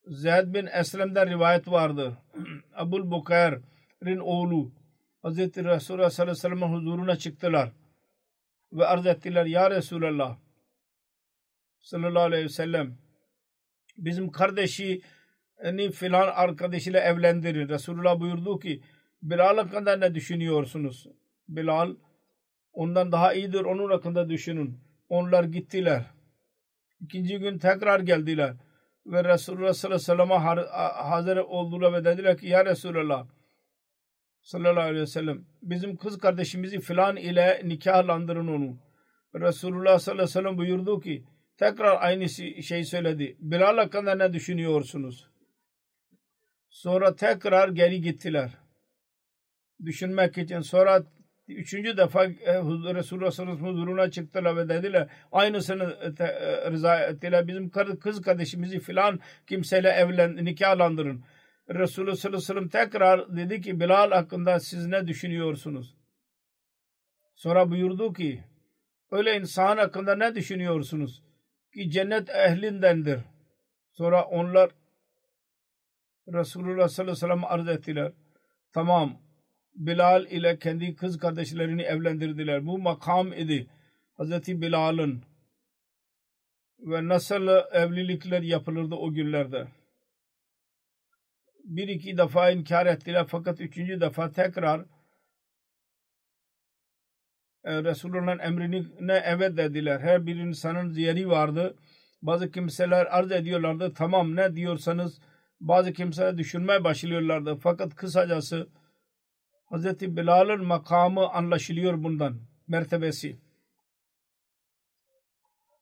Zeyd 0.07 0.53
bin 0.53 0.65
Eslem'den 0.65 1.29
rivayet 1.29 1.67
vardır. 1.67 2.13
Abul 2.73 3.11
Bukayr'in 3.11 4.17
oğlu 4.17 4.71
Hazreti 5.21 5.63
Resulullah 5.63 6.09
sallallahu 6.09 6.31
aleyhi 6.31 6.37
ve 6.37 6.41
sellem'in 6.41 6.73
huzuruna 6.73 7.15
çıktılar 7.15 7.71
ve 8.73 8.85
arz 8.85 9.05
ettiler 9.05 9.45
ya 9.45 9.71
Resulallah 9.71 10.37
sallallahu 11.81 12.23
aleyhi 12.23 12.43
ve 12.43 12.49
sellem 12.49 12.97
bizim 13.97 14.31
kardeşi 14.31 15.01
filan 15.93 16.27
arkadaşıyla 16.27 16.99
evlendirin. 16.99 17.69
Resulullah 17.69 18.19
buyurdu 18.19 18.59
ki 18.59 18.81
Bilal 19.23 19.57
hakkında 19.57 19.97
ne 19.97 20.15
düşünüyorsunuz? 20.15 21.07
Bilal 21.47 21.95
ondan 22.73 23.11
daha 23.11 23.33
iyidir 23.33 23.61
onun 23.61 23.91
hakkında 23.91 24.29
düşünün. 24.29 24.79
Onlar 25.09 25.43
gittiler. 25.43 26.05
İkinci 26.99 27.39
gün 27.39 27.57
tekrar 27.57 27.99
geldiler. 27.99 28.53
Ve 29.05 29.23
Resulullah 29.23 29.73
sallallahu 29.73 29.95
aleyhi 29.95 30.01
ve 30.01 30.65
sellem'e 30.67 30.71
hazır 31.03 31.37
oldular 31.37 31.93
ve 31.93 32.05
dediler 32.05 32.37
ki 32.37 32.47
ya 32.47 32.65
Resulullah 32.65 33.27
sallallahu 34.41 34.83
aleyhi 34.83 35.01
ve 35.01 35.07
sellem 35.07 35.45
bizim 35.61 35.97
kız 35.97 36.17
kardeşimizi 36.17 36.79
filan 36.79 37.17
ile 37.17 37.61
nikahlandırın 37.63 38.47
onu. 38.47 38.77
Resulullah 39.35 39.99
sallallahu 39.99 40.23
aleyhi 40.23 40.29
ve 40.29 40.41
sellem 40.41 40.57
buyurdu 40.57 40.99
ki 40.99 41.25
tekrar 41.57 42.01
aynı 42.01 42.29
şey 42.63 42.83
söyledi. 42.83 43.37
Bilal 43.39 43.77
hakkında 43.77 44.15
ne 44.15 44.33
düşünüyorsunuz? 44.33 45.27
Sonra 46.69 47.15
tekrar 47.15 47.69
geri 47.69 48.01
gittiler 48.01 48.57
düşünmek 49.85 50.37
için 50.37 50.59
sonra 50.59 51.03
üçüncü 51.53 51.97
defa 51.97 52.25
e, 52.25 52.61
Resulullah 52.95 53.61
huzuruna 53.61 54.11
çıktılar 54.11 54.57
ve 54.57 54.69
dediler 54.69 55.07
aynısını 55.31 55.83
e, 55.83 56.23
e, 56.23 56.71
rıza 56.71 56.99
ettiler. 56.99 57.47
Bizim 57.47 57.69
kız 57.99 58.21
kardeşimizi 58.21 58.79
filan 58.79 59.19
kimseyle 59.47 59.89
evlen, 59.89 60.45
nikahlandırın. 60.45 61.23
Resulullah 61.69 62.15
sallallahu 62.15 62.37
aleyhi 62.37 62.65
ve 62.65 62.69
sellem 62.69 62.89
tekrar 62.89 63.37
dedi 63.37 63.61
ki 63.61 63.79
Bilal 63.79 64.11
hakkında 64.11 64.59
siz 64.59 64.87
ne 64.87 65.07
düşünüyorsunuz? 65.07 65.95
Sonra 67.35 67.71
buyurdu 67.71 68.13
ki 68.13 68.43
öyle 69.11 69.37
insan 69.37 69.77
hakkında 69.77 70.15
ne 70.15 70.35
düşünüyorsunuz? 70.35 71.23
Ki 71.73 71.91
cennet 71.91 72.29
ehlindendir. 72.29 73.19
Sonra 73.91 74.23
onlar 74.23 74.69
Resulullah 76.27 76.87
sallallahu 76.87 77.11
aleyhi 77.11 77.11
ve 77.11 77.15
sellem 77.15 77.45
arz 77.45 77.67
ettiler. 77.67 78.11
Tamam 78.73 79.19
Bilal 79.75 80.25
ile 80.25 80.59
kendi 80.59 80.95
kız 80.95 81.17
kardeşlerini 81.17 81.81
evlendirdiler. 81.81 82.65
Bu 82.65 82.79
makam 82.79 83.33
idi. 83.33 83.67
Hazreti 84.13 84.61
Bilal'ın 84.61 85.23
ve 86.79 87.07
nasıl 87.07 87.47
evlilikler 87.71 88.41
yapılırdı 88.41 88.95
o 88.95 89.13
günlerde. 89.13 89.67
Bir 91.63 91.87
iki 91.87 92.17
defa 92.17 92.51
inkar 92.51 92.85
ettiler 92.85 93.25
fakat 93.29 93.61
üçüncü 93.61 94.01
defa 94.01 94.31
tekrar 94.31 94.85
e, 97.63 97.83
Resulullah'ın 97.83 98.39
emrine 98.39 99.21
evet 99.25 99.57
dediler. 99.57 99.99
Her 99.99 100.25
bir 100.25 100.35
insanın 100.35 100.93
yeri 100.93 101.29
vardı. 101.29 101.75
Bazı 102.21 102.51
kimseler 102.51 103.05
arz 103.05 103.31
ediyorlardı. 103.31 103.93
Tamam 103.93 104.35
ne 104.35 104.55
diyorsanız 104.55 105.19
bazı 105.59 105.93
kimseler 105.93 106.37
düşünmeye 106.37 106.83
başlıyorlardı. 106.83 107.55
Fakat 107.55 107.95
kısacası 107.95 108.67
Hazreti 109.71 110.17
Bilal'ın 110.17 110.65
makamı 110.65 111.29
anlaşılıyor 111.29 112.03
bundan. 112.03 112.41
Mertebesi. 112.67 113.39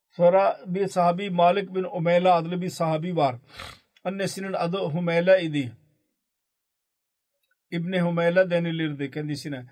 Sonra 0.09 0.59
bir 0.65 0.87
sahabi 0.87 1.29
Malik 1.29 1.75
bin 1.75 1.83
Umeyla 1.83 2.35
adlı 2.35 2.61
bir 2.61 2.69
sahabi 2.69 3.15
var. 3.15 3.35
Annesinin 4.03 4.53
adı 4.53 4.77
Humeyla 4.77 5.37
idi. 5.37 5.71
İbni 7.71 8.01
Humeyla 8.01 8.49
denilirdi 8.49 9.11
kendisine. 9.11 9.65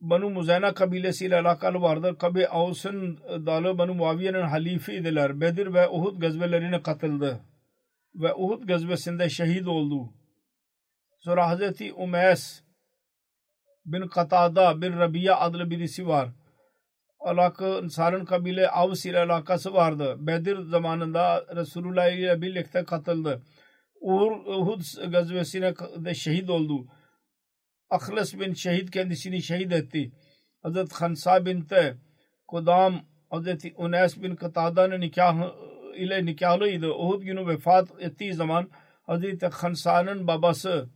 Banu 0.00 0.30
Muzayna 0.30 0.74
kabilesiyle 0.74 1.36
alakalı 1.36 1.80
vardır. 1.80 2.18
Kabi 2.18 2.48
Avs'ın 2.48 3.18
dalı 3.46 3.78
Banu 3.78 3.94
Muaviye'nin 3.94 4.42
halifi 4.42 4.92
idiler. 4.92 5.40
Bedir 5.40 5.74
ve 5.74 5.88
Uhud 5.88 6.20
gazvelerine 6.20 6.82
katıldı. 6.82 7.40
Ve 8.14 8.34
Uhud 8.34 8.68
gazvesinde 8.68 9.28
şehit 9.28 9.66
oldu. 9.66 10.14
Sonra 11.20 11.48
Hazreti 11.48 11.92
Umeys 11.92 12.62
bin 13.84 14.08
Katada 14.08 14.82
bin 14.82 14.92
Rabia 14.92 15.40
adlı 15.40 15.70
birisi 15.70 16.06
var. 16.06 16.28
Alaka, 17.20 17.88
Sarın 17.88 18.24
kabile 18.24 18.68
Avs 18.68 19.06
ile 19.06 19.18
alakası 19.18 19.74
vardı. 19.74 20.16
Bedir 20.18 20.58
zamanında 20.62 21.46
Resulullah 21.56 22.10
ile 22.10 22.42
birlikte 22.42 22.84
katıldı. 22.84 23.42
Uhud 24.00 25.10
gazvesine 25.10 25.74
de 25.76 26.14
şehit 26.14 26.50
oldu. 26.50 26.86
Akhlas 27.90 28.34
bin 28.34 28.54
şehit 28.54 28.90
kendisini 28.90 29.42
şehit 29.42 29.72
etti. 29.72 30.12
Hazret 30.62 30.88
Khansa 30.88 31.46
binte 31.46 31.96
Kudam 32.48 33.00
Hazreti 33.30 33.74
Unes 33.76 34.22
bin 34.22 34.36
Katada'nın 34.36 35.00
nikah 35.00 35.52
ile 35.94 36.26
nikahlıydı. 36.26 36.90
Uhud 36.90 37.22
günü 37.22 37.46
vefat 37.46 37.88
ettiği 38.00 38.34
zaman 38.34 38.70
Hazreti 39.02 39.50
Khansa'nın 39.50 40.26
babası 40.26 40.88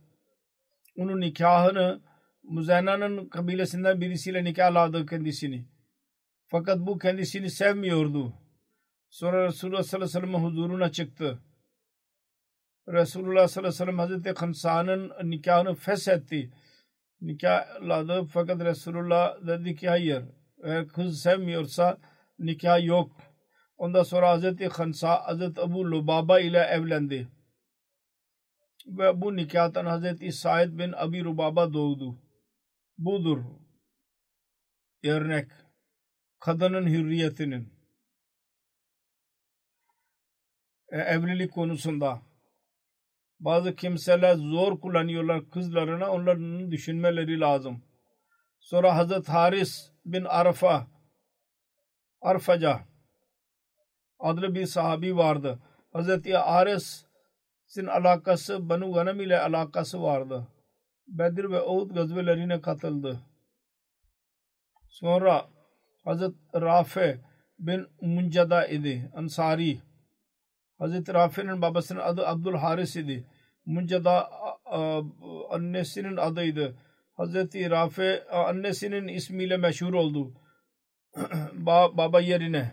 onun 0.97 1.21
nikahını 1.21 2.01
Muzayna'nın 2.47 3.29
kabilesinden 3.29 4.01
birisiyle 4.01 4.43
nikahladı 4.43 5.05
kendisini. 5.05 5.65
Fakat 6.47 6.79
bu 6.79 6.97
kendisini 6.97 7.49
sevmiyordu. 7.49 8.33
Sonra 9.09 9.47
Resulullah 9.47 9.83
sallallahu 9.83 10.17
aleyhi 10.17 10.27
ve 10.27 10.31
sellem 10.31 10.43
huzuruna 10.43 10.91
çıktı. 10.91 11.39
Resulullah 12.87 13.47
sallallahu 13.47 13.69
aleyhi 13.69 13.73
ve 13.73 13.85
sellem 13.85 13.99
Hazreti 13.99 14.33
Khamsa'nın 14.33 15.11
nikahını 15.23 15.75
feshetti. 15.75 16.51
Nikahladı 17.21 18.25
fakat 18.25 18.61
Resulullah 18.61 19.47
dedi 19.47 19.75
ki 19.75 19.89
hayır. 19.89 20.23
Eğer 20.63 20.87
kız 20.87 21.21
sevmiyorsa 21.21 21.97
nikah 22.39 22.85
yok. 22.85 23.11
Ondan 23.77 24.03
sonra 24.03 24.29
Hazreti 24.29 24.69
Khansa 24.69 25.27
Hazreti 25.27 25.61
Abu 25.61 25.91
Lubaba 25.91 26.39
ile 26.39 26.59
evlendi. 26.59 27.27
Ve 28.85 29.21
bu 29.21 29.35
nikahtan 29.35 29.85
Hazreti 29.85 30.31
Said 30.31 30.79
bin 30.79 30.91
Abi 30.91 31.23
Rubaba 31.23 31.73
doğdu. 31.73 32.26
Budur 32.97 33.43
örnek 35.03 35.51
kadının 36.39 36.87
hürriyetinin 36.87 37.73
e, 40.89 40.97
evlilik 40.97 41.51
konusunda 41.51 42.21
bazı 43.39 43.75
kimseler 43.75 44.35
zor 44.35 44.81
kullanıyorlar 44.81 45.49
kızlarına 45.49 46.11
onların 46.11 46.71
düşünmeleri 46.71 47.39
lazım. 47.39 47.83
Sonra 48.59 48.95
Hazret 48.95 49.29
Haris 49.29 49.91
bin 50.05 50.23
Arfa 50.23 50.87
Arfaca 52.21 52.79
adlı 54.19 54.55
bir 54.55 54.65
sahabi 54.65 55.17
vardı. 55.17 55.59
Hazreti 55.93 56.33
Haris'in 56.33 57.85
alakası 57.85 58.69
Banu 58.69 58.93
Ganam 58.93 59.21
ile 59.21 59.39
alakası 59.39 60.01
vardı. 60.01 60.47
Bedir 61.07 61.51
ve 61.51 61.61
Uhud 61.61 61.91
gazvelerine 61.91 62.61
katıldı. 62.61 63.19
Sonra 64.89 65.45
Hazret 66.03 66.35
Rafi 66.55 67.19
bin 67.59 67.87
Muncada 68.01 68.67
idi. 68.67 69.11
Ansari. 69.15 69.81
Hazreti 70.77 71.13
Rafi'nin 71.13 71.61
babasının 71.61 71.99
adı 71.99 72.27
Abdul 72.27 72.55
Haris 72.55 72.95
idi. 72.95 73.27
Muncada 73.65 74.29
annesinin 75.49 76.17
adıydı. 76.17 76.75
Hazreti 77.13 77.69
Rafi 77.69 78.23
annesinin 78.31 79.07
ismiyle 79.07 79.57
meşhur 79.57 79.93
oldu. 79.93 80.33
baba 81.93 82.19
yerine. 82.19 82.71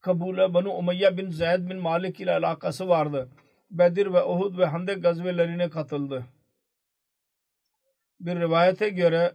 Kabul'e 0.00 0.54
Banu 0.54 0.72
Umayya 0.72 1.16
bin 1.16 1.30
Zeyd 1.30 1.70
bin 1.70 1.76
Malik 1.76 2.20
ile 2.20 2.32
alakası 2.32 2.88
vardı. 2.88 3.28
Bedir 3.70 4.12
ve 4.12 4.24
Uhud 4.24 4.58
ve 4.58 4.66
Handek 4.66 5.02
gazvelerine 5.02 5.70
katıldı. 5.70 6.26
Bir 8.20 8.40
rivayete 8.40 8.88
göre 8.88 9.34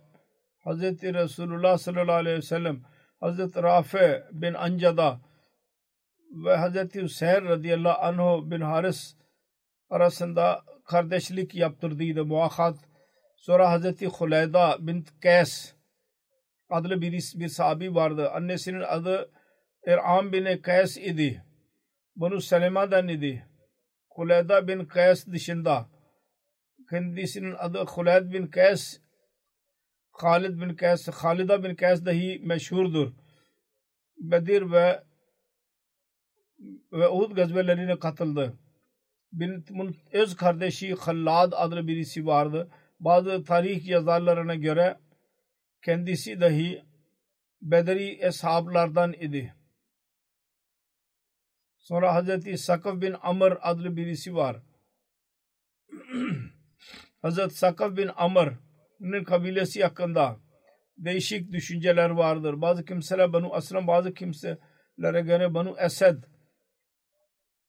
Hazreti 0.60 1.14
Resulullah 1.14 1.78
sallallahu 1.78 2.16
aleyhi 2.16 2.38
ve 2.38 2.42
sellem 2.42 2.82
Hazreti 3.20 3.64
Rafi 3.64 4.24
bin 4.32 4.54
Ancada 4.54 5.22
ve 6.46 6.56
Hazreti 6.56 7.02
Hüseyin 7.02 7.46
radıyallahu 7.46 8.02
anh 8.02 8.52
bin 8.52 8.62
Haris 8.62 9.16
arasında 9.90 10.64
kardeşlik 10.86 11.56
yaptırdıydı 11.56 12.26
muahat. 12.26 12.76
Sonra 13.38 13.72
Hazreti 13.72 14.08
Huleyda 14.08 14.78
bin 14.80 15.06
Kays 15.22 15.74
adlı 16.70 17.02
bir, 17.02 17.12
bir 17.36 17.48
sahabi 17.48 17.96
vardı. 17.96 18.30
Annesinin 18.30 18.82
adı 18.82 19.32
İr'am 19.88 20.34
bin 20.34 20.62
Kays 20.62 20.98
idi. 20.98 21.44
Bunu 22.16 22.42
Selima'dan 22.42 23.08
idi. 23.08 23.48
Huleyda 24.10 24.68
bin 24.68 24.86
Kays 24.86 25.28
dışında 25.28 25.95
kendisinin 26.90 27.56
adı 27.58 27.86
Huleyd 27.86 28.34
bin 28.34 28.48
Kays 28.48 29.00
Halid 30.18 30.62
bin 30.62 30.76
Kays, 30.76 31.08
Halida 31.08 31.64
bin 31.64 31.76
Kays 31.76 32.06
dahi 32.06 32.40
meşhurdur. 32.44 33.14
Bedir 34.18 34.72
ve 34.72 35.04
ve 36.92 37.10
Uhud 37.10 37.36
gazvelerine 37.36 38.00
katıldı. 38.00 38.60
Bin, 39.32 39.66
öz 40.12 40.36
kardeşi 40.36 40.96
Hallad 40.96 41.54
adlı 41.56 41.88
birisi 41.88 42.26
vardı. 42.26 42.72
Bazı 43.00 43.44
tarih 43.44 43.86
yazarlarına 43.86 44.56
göre 44.56 44.98
kendisi 45.86 46.42
dahi 46.42 46.86
Bedri 47.62 48.20
eshablardan 48.22 49.14
idi. 49.14 49.56
Sonra 51.78 52.14
Hazreti 52.16 52.58
Sakaf 52.58 53.02
bin 53.02 53.16
Amr 53.22 53.58
adlı 53.62 53.98
birisi 53.98 54.36
var. 54.36 54.62
Hazreti 57.26 57.56
Sakaf 57.56 57.98
bin 57.98 58.10
Amr'ın 58.16 59.24
kabilesi 59.24 59.84
hakkında 59.84 60.38
değişik 60.98 61.52
düşünceler 61.52 62.10
vardır. 62.10 62.62
Bazı 62.62 62.86
kimseler 62.86 63.34
Banu 63.34 63.54
Aslam, 63.54 63.88
bazı 63.88 64.14
kimselere 64.14 65.22
göre 65.22 65.54
Banu 65.54 65.76
Esed, 65.80 66.24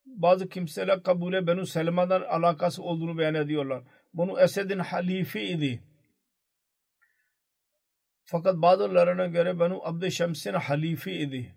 bazı 0.07 0.49
kimseler 0.49 1.03
kabule 1.03 1.47
Banu 1.47 1.67
Selma'dan 1.67 2.23
alakası 2.23 2.83
olduğunu 2.83 3.19
beyan 3.19 3.35
ediyorlar. 3.35 3.83
Banu 4.15 4.41
Esed'in 4.41 4.79
halifi 4.79 5.41
idi. 5.41 5.83
Fakat 8.25 8.57
bazılarına 8.57 9.27
göre 9.27 9.59
Banu 9.59 9.87
Abd 9.87 10.09
Şems'in 10.09 10.53
halifi 10.53 11.13
idi. 11.13 11.55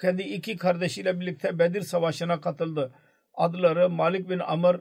Kendi 0.00 0.22
iki 0.22 0.56
kardeşiyle 0.56 1.20
birlikte 1.20 1.58
Bedir 1.58 1.82
Savaşı'na 1.82 2.40
katıldı. 2.40 2.94
Adları 3.34 3.90
Malik 3.90 4.28
bin 4.30 4.38
Amr 4.38 4.80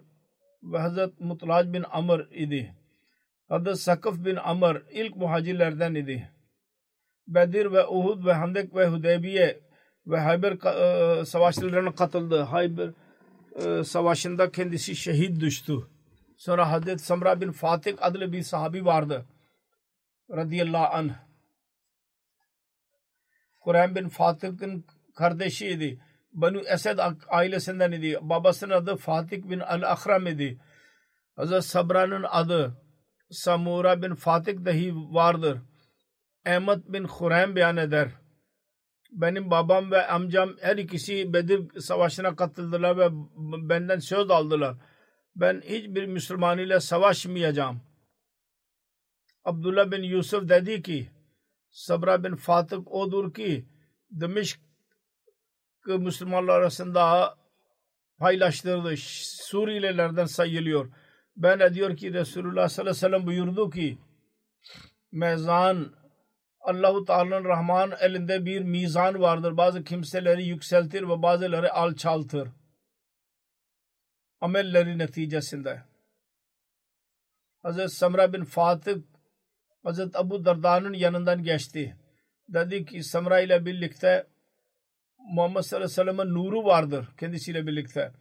ve 0.64 0.78
Hazret 0.78 1.20
Mutlac 1.20 1.74
bin 1.74 1.86
Amr 1.90 2.20
idi. 2.32 2.76
Hazret 3.50 3.80
Sakıf 3.80 4.26
bin 4.26 4.36
Amr 4.36 4.82
ilk 4.92 5.16
muhacirlerden 5.16 5.96
idi. 5.96 6.32
Bedir 7.28 7.72
ve 7.72 7.88
Uhud 7.88 8.26
ve 8.26 8.34
Handek 8.34 8.76
ve 8.76 8.88
Hudeybiye 8.88 9.60
ve 10.08 10.20
Hayber 10.20 10.52
e, 10.52 11.26
savaşlarına 11.26 11.96
katıldı. 11.96 12.42
Hayber 12.42 12.90
e, 13.56 13.84
savaşında 13.84 14.52
kendisi 14.52 14.96
şehit 14.96 15.40
düştü. 15.40 15.74
Sonra 16.38 16.72
Hazret 16.72 17.02
Samra 17.02 17.42
bin 17.42 17.52
Fatih 17.52 17.96
adlı 18.02 18.34
bir 18.34 18.44
sahabi 18.44 18.86
vardı. 18.86 19.26
Radiyallahu 20.32 20.96
anh. 20.96 21.14
Kur'an 23.60 23.96
bin 23.96 24.10
Fatih'in 24.10 24.86
kardeşiydi. 25.16 26.00
Banu 26.32 26.62
Esed 26.68 27.00
ailesinden 27.28 27.92
idi. 27.92 28.18
Babasının 28.22 28.74
adı 28.74 28.96
Fatih 28.96 29.44
bin 29.44 29.60
Al-Akram 29.60 30.28
idi. 30.28 30.60
Hazret 31.36 31.64
Sabra'nın 31.64 32.26
adı 32.30 32.82
Samura 33.32 34.02
bin 34.02 34.16
Fatih 34.16 34.66
dahi 34.66 34.96
vardır. 34.96 35.58
Ahmet 36.46 36.94
bin 36.94 37.08
Khurem 37.08 37.56
beyan 37.56 37.78
eder. 37.78 38.10
Benim 39.12 39.52
babam 39.52 39.92
ve 39.92 40.08
amcam 40.08 40.56
her 40.62 40.78
ikisi 40.78 41.34
Bedir 41.34 41.80
Savaşı'na 41.80 42.36
katıldılar 42.36 42.98
ve 42.98 43.10
benden 43.70 44.00
söz 44.00 44.32
aldılar. 44.32 44.76
Ben 45.36 45.62
hiçbir 45.62 46.06
Müslüman 46.06 46.58
ile 46.58 46.80
savaşmayacağım. 46.80 47.82
Abdullah 49.44 49.92
bin 49.92 50.04
Yusuf 50.04 50.50
dedi 50.50 50.82
ki 50.82 51.10
Sabra 51.70 52.24
bin 52.24 52.36
Fatih 52.36 52.88
odur 52.88 53.34
ki 53.34 53.66
Dimişk 55.88 56.06
Müslümanlar 56.06 56.54
arasında 56.54 57.36
paylaştırdı. 58.18 58.94
Suriyelilerden 58.98 60.26
sayılıyor. 60.26 60.92
Ben 61.36 61.74
diyor 61.74 61.98
ki 61.98 62.14
Resulullah 62.14 62.70
sallallahu 62.70 62.92
aleyhi 62.92 63.06
ve 63.06 63.18
sellem 63.18 63.28
buyurdu 63.28 63.70
ki 63.70 63.98
mezan 65.12 65.96
Allahu 66.60 67.06
Teala'nın 67.06 67.46
Rahman 67.46 67.92
elinde 68.00 68.46
bir 68.46 68.62
mizan 68.62 69.20
vardır. 69.20 69.58
Bazı 69.58 69.84
kimseleri 69.84 70.46
yükseltir 70.46 71.04
ve 71.04 71.22
bazıları 71.22 71.74
alçaltır. 71.74 72.50
Amelleri 74.42 74.98
neticesinde. 74.98 75.84
Hazreti 77.62 77.96
Samra 77.96 78.34
bin 78.34 78.44
Fatih 78.44 78.96
Hazreti 79.84 80.18
Abu 80.18 80.46
Darda'nın 80.46 80.94
yanından 80.94 81.44
geçti. 81.44 81.98
Dedi 82.50 82.86
ki 82.86 83.04
Samra 83.04 83.40
ile 83.40 83.66
birlikte 83.66 84.28
Muhammed 85.34 85.62
sallallahu 85.62 85.86
aleyhi 85.86 86.08
ve 86.08 86.12
sellem'in 86.12 86.36
nuru 86.36 86.64
vardır 86.64 87.08
kendisiyle 87.20 87.68
birlikte. 87.68 88.12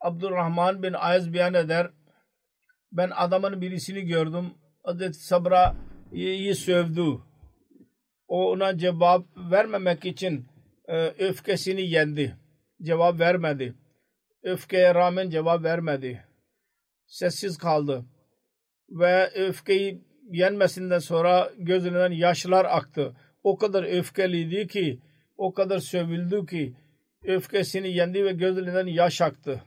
Abdurrahman 0.00 0.82
bin 0.82 0.92
Ayaz 0.92 1.32
beyan 1.32 1.54
eder. 1.54 1.90
Ben 2.92 3.10
adamın 3.14 3.60
birisini 3.60 4.02
gördüm. 4.02 4.54
Hazreti 4.84 5.18
Sabra'yı 5.18 6.54
sövdü. 6.54 7.18
O 8.28 8.50
ona 8.50 8.78
cevap 8.78 9.26
vermemek 9.36 10.04
için 10.04 10.46
e, 10.88 11.06
öfkesini 11.06 11.90
yendi. 11.90 12.36
Cevap 12.82 13.20
vermedi. 13.20 13.74
Öfkeye 14.42 14.94
rağmen 14.94 15.30
cevap 15.30 15.64
vermedi. 15.64 16.24
Sessiz 17.06 17.58
kaldı. 17.58 18.04
Ve 18.88 19.30
öfkeyi 19.34 20.04
yenmesinden 20.30 20.98
sonra 20.98 21.52
gözünden 21.58 22.10
yaşlar 22.10 22.64
aktı. 22.64 23.16
O 23.42 23.58
kadar 23.58 23.84
öfkeliydi 23.98 24.66
ki 24.66 25.00
o 25.36 25.54
kadar 25.54 25.78
sövüldü 25.78 26.46
ki 26.46 26.76
öfkesini 27.24 27.92
yendi 27.92 28.24
ve 28.24 28.32
gözlerinden 28.32 28.86
yaş 28.86 29.20
aktı. 29.20 29.62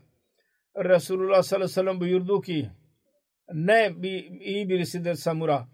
Resulullah 0.75 1.41
sallallahu 1.41 1.65
aleyhi 1.65 1.79
ve 1.79 1.81
sellem 1.81 1.99
buyurdu 1.99 2.41
ki 2.41 2.69
ne 3.53 4.01
bir, 4.03 4.23
iyi 4.41 4.69
birisidir 4.69 5.15
Samura. 5.15 5.67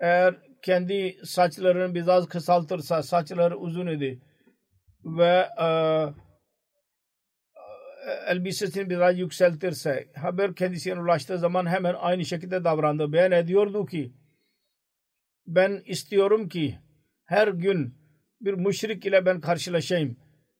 Eğer 0.00 0.34
kendi 0.62 1.16
saçlarını 1.24 1.94
biraz 1.94 2.28
kısaltırsa 2.28 3.02
saçları 3.02 3.56
uzun 3.56 3.86
idi. 3.86 4.20
ve 5.04 5.48
e, 5.60 5.68
elbisesini 8.26 8.90
biraz 8.90 9.18
yükseltirse 9.18 10.08
haber 10.16 10.54
kendisine 10.54 11.00
ulaştığı 11.00 11.38
zaman 11.38 11.66
hemen 11.66 11.94
aynı 11.98 12.24
şekilde 12.24 12.64
davrandı. 12.64 13.12
Beyan 13.12 13.32
ediyordu 13.32 13.86
ki 13.86 14.12
ben 15.46 15.82
istiyorum 15.86 16.48
ki 16.48 16.78
her 17.24 17.48
gün 17.48 18.01
bir 18.44 18.54
müşrik 18.54 19.06
ile 19.06 19.26
ben 19.26 19.40
karşılaşayım. 19.40 20.16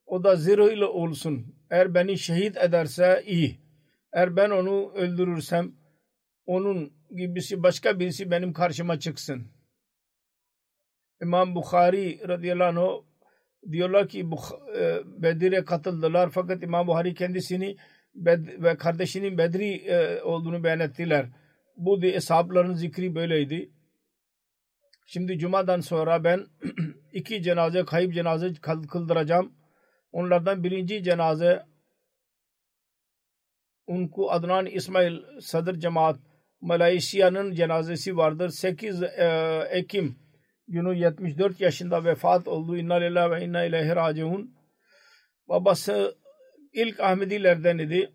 O 0.06 0.24
da 0.24 0.36
zırh 0.36 0.72
ile 0.72 0.84
olsun. 0.84 1.54
Eğer 1.70 1.94
beni 1.94 2.18
şehit 2.18 2.56
ederse 2.56 3.22
iyi. 3.26 3.58
Eğer 4.12 4.36
ben 4.36 4.50
onu 4.50 4.92
öldürürsem 4.94 5.72
onun 6.46 6.92
gibisi 7.16 7.62
başka 7.62 8.00
birisi 8.00 8.30
benim 8.30 8.52
karşıma 8.52 8.98
çıksın. 8.98 9.46
İmam 11.22 11.54
Bukhari 11.54 12.28
radıyallahu 12.28 12.80
anh 12.80 13.72
diyorlar 13.72 14.08
ki 14.08 14.26
e, 14.76 15.00
Bedir'e 15.22 15.64
katıldılar 15.64 16.30
fakat 16.30 16.62
İmam 16.62 16.86
Bukhari 16.86 17.14
kendisini 17.14 17.76
ve 18.62 18.76
kardeşinin 18.76 19.38
Bedri 19.38 19.74
e, 19.74 20.22
olduğunu 20.22 20.64
beyan 20.64 20.80
ettiler. 20.80 21.26
Bu 21.76 22.02
hesapların 22.02 22.74
zikri 22.74 23.14
böyleydi. 23.14 23.70
Şimdi 25.06 25.38
Cuma'dan 25.38 25.80
sonra 25.80 26.24
ben 26.24 26.46
iki 27.12 27.42
cenaze, 27.42 27.84
kayıp 27.84 28.14
cenaze 28.14 28.52
kıldıracağım. 28.90 29.52
Onlardan 30.12 30.64
birinci 30.64 31.02
cenaze 31.02 31.66
Unku 33.86 34.30
Adnan 34.30 34.66
İsmail 34.66 35.18
Sadr 35.40 35.74
Cemaat 35.74 36.16
Malezya'nın 36.60 37.52
cenazesi 37.54 38.16
vardır. 38.16 38.48
8 38.48 39.02
e, 39.02 39.68
Ekim 39.70 40.16
günü 40.68 40.98
74 40.98 41.60
yaşında 41.60 42.04
vefat 42.04 42.48
oldu. 42.48 42.76
İnna 42.76 42.94
lillahi 42.94 43.30
ve 43.30 43.44
inna 43.44 43.64
ileyhi 43.64 43.96
raciun. 43.96 44.54
Babası 45.48 46.14
ilk 46.72 47.00
Ahmedilerden 47.00 47.78
idi. 47.78 48.12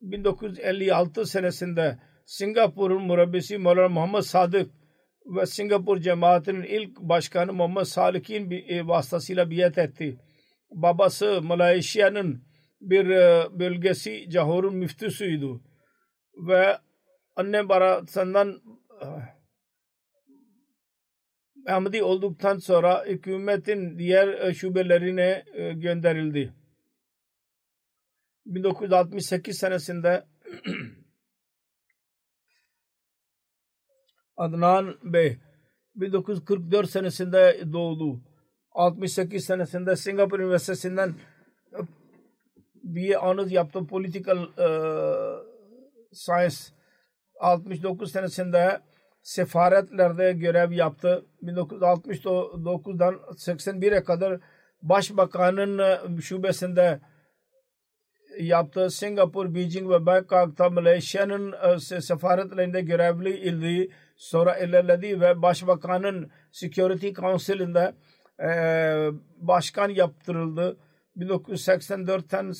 1956 0.00 1.26
senesinde 1.26 1.98
Singapur'un 2.26 3.02
murabbisi 3.02 3.58
Mevlana 3.58 3.88
Muhammed 3.88 4.20
Sadık 4.22 4.70
ve 5.28 5.46
Singapur 5.46 5.98
cemaatinin 5.98 6.62
ilk 6.62 7.00
başkanı 7.00 7.52
Muhammed 7.52 7.84
Salik'in 7.84 8.50
e, 8.50 8.86
vasıtasıyla 8.86 9.50
biat 9.50 9.78
etti. 9.78 10.18
Babası 10.70 11.42
Malezya'nın 11.42 12.42
bir 12.80 13.08
e, 13.08 13.46
bölgesi 13.58 14.30
Cahor'un 14.30 14.76
müftüsüydü. 14.76 15.60
Ve 16.34 16.78
anne 17.36 17.68
barasından 17.68 18.62
Ahmedi 21.68 22.02
olduktan 22.02 22.58
sonra 22.58 23.04
hükümetin 23.06 23.98
diğer 23.98 24.28
e, 24.28 24.54
şubelerine 24.54 25.44
e, 25.52 25.72
gönderildi. 25.72 26.52
1968 28.46 29.58
senesinde 29.58 30.24
Adnan 34.38 34.94
Bey 35.02 35.38
1944 35.94 36.90
senesinde 36.90 37.60
doğdu. 37.72 38.20
68 38.72 39.44
senesinde 39.44 39.96
Singapur 39.96 40.40
Üniversitesi'nden 40.40 41.14
BA 42.74 43.18
Honors 43.22 43.52
yaptı. 43.52 43.86
Political 43.86 44.38
uh, 44.38 45.44
Science 46.12 46.56
69 47.40 48.12
senesinde 48.12 48.80
sefaretlerde 49.22 50.32
görev 50.32 50.72
yaptı. 50.72 51.24
1969'dan 51.42 53.14
81'e 53.14 54.04
kadar 54.04 54.40
Başbakanın 54.82 55.78
e, 55.78 56.20
şubesinde 56.20 57.00
yaptı. 58.38 58.90
Singapur, 58.90 59.54
Beijing 59.54 59.90
ve 59.90 60.06
Bangkok'ta 60.06 60.70
Malezya'nın 60.70 61.54
e, 61.92 62.00
sefaretlerinde 62.00 62.80
görevli 62.80 63.36
ildi. 63.36 63.90
Sonra 64.16 64.58
ilerledi 64.58 65.20
ve 65.20 65.42
Başbakanın 65.42 66.30
Security 66.52 67.12
Council'inde 67.12 67.92
e, 68.40 68.50
başkan 69.36 69.88
yaptırıldı. 69.88 70.76
1984'ten 71.16 72.52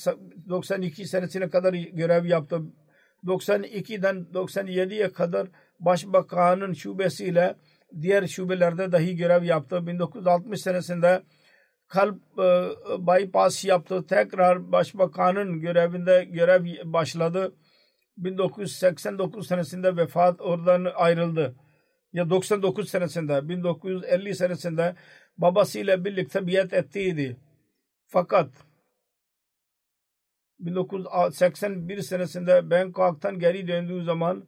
92 0.49 1.05
senesine 1.05 1.49
kadar 1.49 1.73
görev 1.73 2.25
yaptı. 2.25 2.61
92'den 3.25 4.27
97'ye 4.33 5.11
kadar 5.11 5.47
başbakanın 5.79 6.73
şubesiyle 6.73 7.55
diğer 8.01 8.27
şubelerde 8.27 8.91
dahi 8.91 9.15
görev 9.15 9.43
yaptı. 9.43 9.87
1960 9.87 10.61
senesinde 10.61 11.21
kalp 11.89 12.21
e, 12.39 12.69
bypass 13.07 13.65
yaptı. 13.65 14.07
Tekrar 14.07 14.71
başbakanın 14.71 15.59
görevinde 15.59 16.23
görev 16.23 16.93
başladı. 16.93 17.55
1989 18.17 19.47
senesinde 19.47 19.97
vefat 19.97 20.41
oradan 20.41 20.87
ayrıldı. 20.95 21.55
Ya 22.13 22.29
99 22.29 22.89
senesinde 22.89 23.49
1950 23.49 24.35
senesinde 24.35 24.95
babasıyla 25.37 26.05
birlikte 26.05 26.47
biat 26.47 26.73
ettiydi. 26.73 27.37
Fakat 28.07 28.49
1981 30.59 32.01
senesinde 32.01 32.69
Bangkok'tan 32.69 33.39
geri 33.39 33.67
döndüğü 33.67 34.03
zaman 34.03 34.47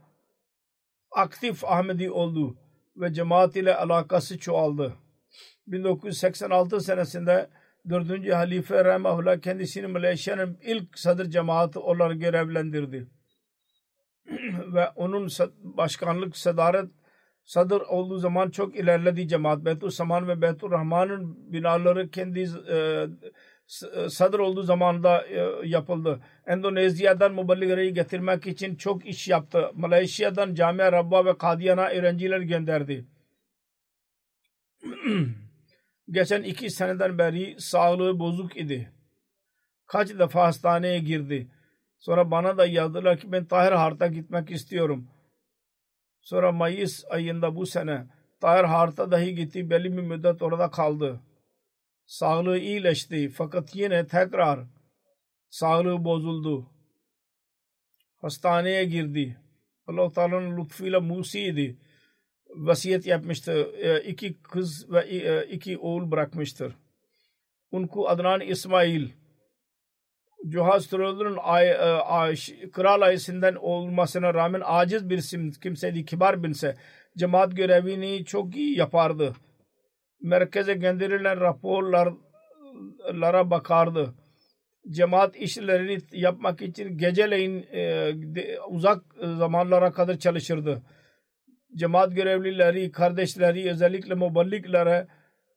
aktif 1.11 1.65
Ahmedi 1.65 2.11
oldu 2.11 2.57
ve 2.95 3.13
cemaat 3.13 3.55
ile 3.55 3.75
alakası 3.75 4.39
çoğaldı. 4.39 4.93
1986 5.67 6.82
senesinde 6.82 7.49
4. 7.89 8.34
Halife 8.34 8.86
Rahimahullah 8.86 9.41
kendisini 9.41 9.88
Malezya'nın 9.88 10.57
ilk 10.61 10.99
sadır 10.99 11.29
cemaati 11.29 11.79
olarak 11.79 12.21
görevlendirdi. 12.21 13.07
ve 14.73 14.89
onun 14.95 15.27
başkanlık 15.63 16.38
sadaret 16.38 16.89
sadır 17.43 17.82
olduğu 17.82 18.17
zaman 18.17 18.49
çok 18.49 18.75
ilerledi 18.75 19.27
cemaat. 19.27 19.65
Betul 19.65 19.89
Saman 19.89 20.27
ve 20.27 20.41
Betul 20.41 20.71
Rahman'ın 20.71 21.53
binaları 21.53 22.09
kendi 22.09 22.39
e, 22.69 23.07
e, 23.95 24.09
sadır 24.09 24.39
olduğu 24.39 24.63
zamanda 24.63 25.27
e, 25.27 25.67
yapıldı. 25.67 26.21
Endonezya'dan 26.47 27.34
muballigleri 27.34 27.93
getirmek 27.93 28.47
için 28.47 28.75
çok 28.75 29.05
iş 29.05 29.27
yaptı. 29.27 29.71
Malezya'dan 29.73 30.53
Camia 30.53 30.91
Rabba 30.91 31.25
ve 31.25 31.38
Kadiyana 31.38 31.88
öğrenciler 31.88 32.39
gönderdi. 32.39 33.05
Geçen 36.09 36.43
iki 36.43 36.69
seneden 36.69 37.17
beri 37.17 37.55
sağlığı 37.61 38.19
bozuk 38.19 38.57
idi. 38.57 38.93
Kaç 39.86 40.09
defa 40.09 40.43
hastaneye 40.43 40.99
girdi. 40.99 41.51
Sonra 41.99 42.32
bana 42.32 42.57
da 42.57 42.65
yazdılar 42.65 43.19
ki 43.19 43.32
ben 43.32 43.45
Tahir 43.45 43.71
Hart'a 43.71 44.07
gitmek 44.07 44.51
istiyorum. 44.51 45.07
Sonra 46.21 46.51
Mayıs 46.51 47.05
ayında 47.09 47.55
bu 47.55 47.65
sene 47.65 48.07
Tahir 48.39 48.63
Hart'a 48.63 49.11
dahi 49.11 49.36
gitti. 49.36 49.69
Belli 49.69 49.97
bir 49.97 50.01
müddet 50.01 50.41
orada 50.41 50.71
kaldı 50.71 51.21
sağlığı 52.11 52.57
iyileşti 52.57 53.29
fakat 53.29 53.75
yine 53.75 54.07
tekrar 54.07 54.59
sağlığı 55.49 56.05
bozuldu. 56.05 56.69
Hastaneye 58.17 58.86
girdi. 58.86 59.38
Allah 59.88 60.11
Teala'nın 60.11 60.57
lütfuyla 60.57 60.99
Musi'ydi. 60.99 61.77
Vasiyet 62.56 63.06
yapmıştı. 63.06 63.52
E, 63.78 64.02
iki 64.02 64.41
kız 64.41 64.91
ve 64.91 64.99
e, 64.99 65.47
iki 65.47 65.78
oğul 65.78 66.12
bırakmıştır. 66.12 66.76
Unku 67.72 68.10
Adnan 68.10 68.41
İsmail 68.41 69.10
Cuhaz 70.47 70.88
Troll'un 70.88 71.38
e, 71.38 72.72
kral 72.72 73.02
ailesinden 73.02 73.56
olmasına 73.56 74.34
rağmen 74.34 74.62
aciz 74.66 75.10
bir 75.10 75.22
kimseydi, 75.62 76.06
kibar 76.06 76.43
binse 76.43 76.76
cemaat 77.18 77.56
görevini 77.56 78.26
çok 78.26 78.56
iyi 78.56 78.78
yapardı 78.78 79.34
merkeze 80.22 80.74
gönderilen 80.74 81.39
raporlara 81.39 83.52
bakardı. 83.52 84.14
Cemaat 84.89 85.36
işlerini 85.36 85.97
yapmak 86.12 86.62
için 86.62 86.97
geceleyin 86.97 87.66
e, 87.74 88.14
uzak 88.70 89.04
zamanlara 89.22 89.91
kadar 89.91 90.20
çalışırdı. 90.20 90.82
Cemaat 91.76 92.15
görevlileri, 92.15 92.91
kardeşleri 92.91 93.69
özellikle 93.69 94.13
muballiklere 94.15 95.07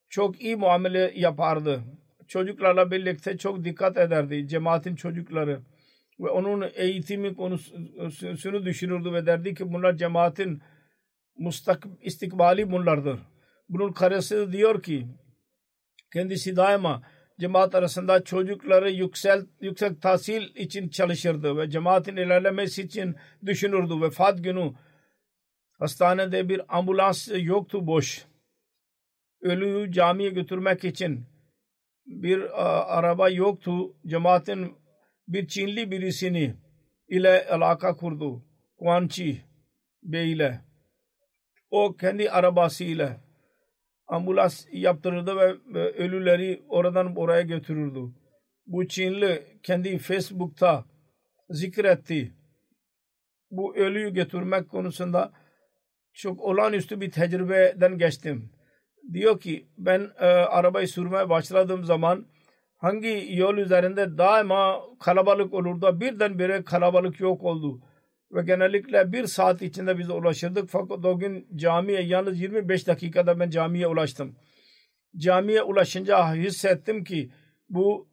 çok 0.09 0.43
iyi 0.43 0.57
muamele 0.57 1.13
yapardı. 1.15 1.81
Çocuklarla 2.29 2.91
birlikte 2.91 3.39
çok 3.39 3.65
dikkat 3.65 3.97
ederdi 3.97 4.49
cemaatin 4.49 4.95
çocukları. 4.95 5.61
Ve 6.21 6.29
onun 6.29 6.65
eğitimi 6.75 7.35
konusunu 7.35 8.65
düşünürdü 8.65 9.13
ve 9.13 9.27
derdi 9.27 9.55
ki 9.55 9.73
bunlar 9.73 9.97
cemaatin 9.97 10.63
mustak 11.39 11.85
istikbali 12.03 12.71
bunlardır 12.71 13.21
bunun 13.69 13.93
karısı 13.93 14.53
diyor 14.53 14.83
ki 14.83 15.07
kendisi 16.13 16.57
daima 16.57 17.03
cemaat 17.41 17.75
arasında 17.75 18.25
çocukları 18.25 18.91
yüksel, 18.91 19.47
yüksek 19.61 20.03
tahsil 20.03 20.43
için 20.57 20.89
çalışırdı 20.89 21.57
ve 21.57 21.71
cemaatin 21.71 22.17
ilerlemesi 22.17 22.83
için 22.83 23.17
düşünürdü. 23.47 24.01
Vefat 24.01 24.45
günü 24.45 24.73
hastanede 25.79 26.49
bir 26.49 26.77
ambulans 26.79 27.29
yoktu 27.35 27.87
boş. 27.87 28.25
Ölüyü 29.41 29.93
camiye 29.93 30.31
götürmek 30.31 30.85
için 30.85 31.27
bir 32.07 32.63
a, 32.65 32.85
araba 32.85 33.29
yoktu. 33.29 33.97
Cemaatin 34.07 34.75
bir 35.29 35.49
Çinli 35.49 35.91
birisini 35.91 36.55
ile 37.09 37.49
alaka 37.49 37.97
kurdu. 37.97 38.43
Kuançi 38.79 39.43
Bey 40.03 40.33
ile. 40.33 40.61
O 41.71 41.97
kendi 41.97 42.31
arabasıyla 42.31 43.21
ambulans 44.07 44.67
yaptırırdı 44.73 45.37
ve 45.75 45.93
ölüleri 45.93 46.63
oradan 46.69 47.17
oraya 47.17 47.43
götürürdü. 47.43 48.01
Bu 48.67 48.89
Çinli 48.89 49.43
kendi 49.63 49.99
Facebook'ta 49.99 50.85
zikretti. 51.51 52.33
Bu 53.51 53.77
ölüyü 53.77 54.15
götürmek 54.15 54.69
konusunda 54.69 55.33
çok 56.15 56.41
olağanüstü 56.41 57.01
bir 57.01 57.11
tecrübeden 57.11 57.99
geçtim. 57.99 58.51
Diyor 59.13 59.41
ki 59.41 59.67
ben 59.79 60.11
e, 60.21 60.27
arabayı 60.27 60.89
sürmeye 60.89 61.29
başladığım 61.29 61.85
zaman 61.85 62.27
hangi 62.77 63.27
yol 63.31 63.57
üzerinde 63.57 64.19
daima 64.19 64.81
kalabalık 65.01 65.55
olurdu. 65.55 66.01
Birdenbire 66.01 66.65
kalabalık 66.65 67.21
yok 67.21 67.43
oldu. 67.43 67.81
Ve 68.33 68.43
genellikle 68.43 69.13
bir 69.13 69.27
saat 69.27 69.63
içinde 69.63 69.99
biz 69.99 70.11
ulaşırdık. 70.11 70.71
Fakat 70.71 71.05
o 71.05 71.19
gün 71.19 71.47
camiye 71.55 72.03
yalnız 72.03 72.41
25 72.41 72.87
dakikada 72.87 73.41
ben 73.41 73.51
camiye 73.51 73.87
ulaştım. 73.87 74.37
Camiye 75.17 75.63
ulaşınca 75.63 76.35
hissettim 76.35 77.05
ki 77.05 77.31
bu 77.69 78.09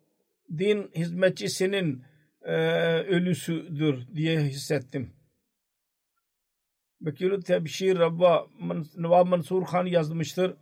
din 0.58 0.91
hizmetçisinin 0.95 2.04
e, 2.41 2.56
ölüsüdür 2.99 4.08
diye 4.16 4.39
hissettim. 4.39 5.14
Bekirü 7.02 7.39
Tebşir 7.39 7.99
Rabba 7.99 8.47
Nevab 8.97 9.28
Mansur 9.28 9.66
Khan 9.66 9.86
yazmıştır. 9.86 10.54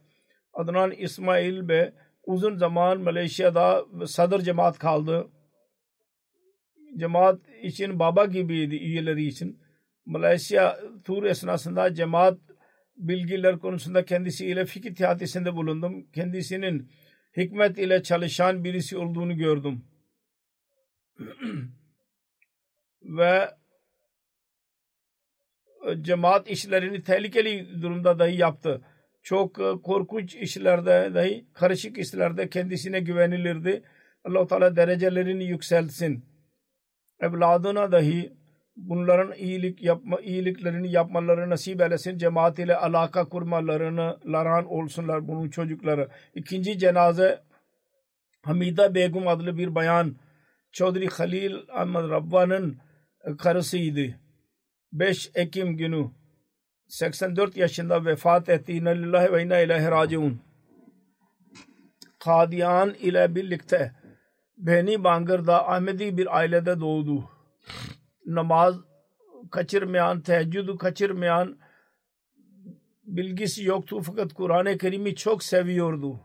Adnan 0.54 0.92
İsmail 0.92 1.68
Bey 1.68 1.92
uzun 2.24 2.58
zaman 2.58 3.02
Malezya'da 3.02 3.86
sadr 4.06 4.40
cemaat 4.40 4.80
kaldı. 4.80 5.28
Cemaat 6.98 7.40
için 7.64 8.00
baba 8.00 8.26
gibiydi 8.26 8.76
üyeleri 8.76 9.26
için. 9.26 9.60
Malezya 10.06 10.80
tur 11.04 11.24
esnasında 11.24 11.94
cemaat 11.94 12.38
bilgiler 12.98 13.60
konusunda 13.60 14.06
kendisiyle 14.06 14.66
fikir 14.66 14.96
teatisinde 14.96 15.56
bulundum. 15.56 16.12
Kendisinin 16.12 16.92
hikmet 17.38 17.78
ile 17.78 18.04
çalışan 18.04 18.64
birisi 18.64 18.98
olduğunu 18.98 19.38
gördüm. 19.38 19.86
Ve 23.02 23.50
cemaat 26.02 26.50
işlerini 26.50 27.04
tehlikeli 27.04 27.82
durumda 27.82 28.20
dahi 28.20 28.38
yaptı. 28.38 28.82
Çok 29.24 29.60
e, 29.60 29.82
korkunç 29.84 30.36
işlerde 30.36 31.12
dahi 31.14 31.46
karışık 31.54 31.98
işlerde 31.98 32.50
kendisine 32.50 33.00
güvenilirdi. 33.00 33.84
allah 34.26 34.48
Teala 34.48 34.76
derecelerini 34.76 35.44
yükseltsin. 35.44 36.26
Evladına 37.20 37.92
dahi 37.92 38.34
bunların 38.76 39.34
iyilik 39.34 39.84
yapma, 39.84 40.22
iyiliklerini 40.22 40.92
yapmaları 40.92 41.50
nasip 41.50 41.82
eylesin. 41.82 42.18
Cemaat 42.18 42.60
ile 42.60 42.76
alaka 42.76 43.26
kurmalarını 43.30 44.20
laran 44.26 44.66
olsunlar 44.66 45.28
bunun 45.28 45.50
çocukları. 45.50 46.10
İkinci 46.36 46.80
cenaze 46.80 47.44
Hamida 48.42 48.96
Begum 48.96 49.28
adlı 49.28 49.58
bir 49.58 49.76
bayan 49.76 50.16
Çodri 50.72 51.08
Halil 51.08 51.56
Ahmet 51.74 52.10
Rabba'nın 52.10 52.78
karısıydı. 53.38 54.16
5 54.92 55.32
Ekim 55.36 55.78
günü 55.78 56.12
84 56.88 57.58
yaşında 57.58 58.06
vefat 58.06 58.50
etti. 58.50 58.74
İnna 58.74 58.90
lillahi 58.90 59.34
ve 59.34 59.44
inna 59.44 59.60
ilahi 59.60 59.92
raciun. 59.92 60.42
Kadiyan 62.20 62.94
ile 62.94 63.36
birlikte 63.36 63.96
Beni 64.58 65.04
Bangır'da 65.04 65.70
Ahmedi 65.70 66.18
bir 66.18 66.38
ailede 66.38 66.80
doğdu. 66.80 67.30
Namaz 68.26 68.76
kaçırmayan, 69.52 70.22
teheccüdü 70.22 70.78
kaçırmayan 70.78 71.60
bilgisi 73.04 73.64
yoktu 73.64 74.02
fakat 74.06 74.34
Kur'an-ı 74.34 74.78
Kerim'i 74.78 75.16
çok 75.16 75.44
seviyordu. 75.44 76.20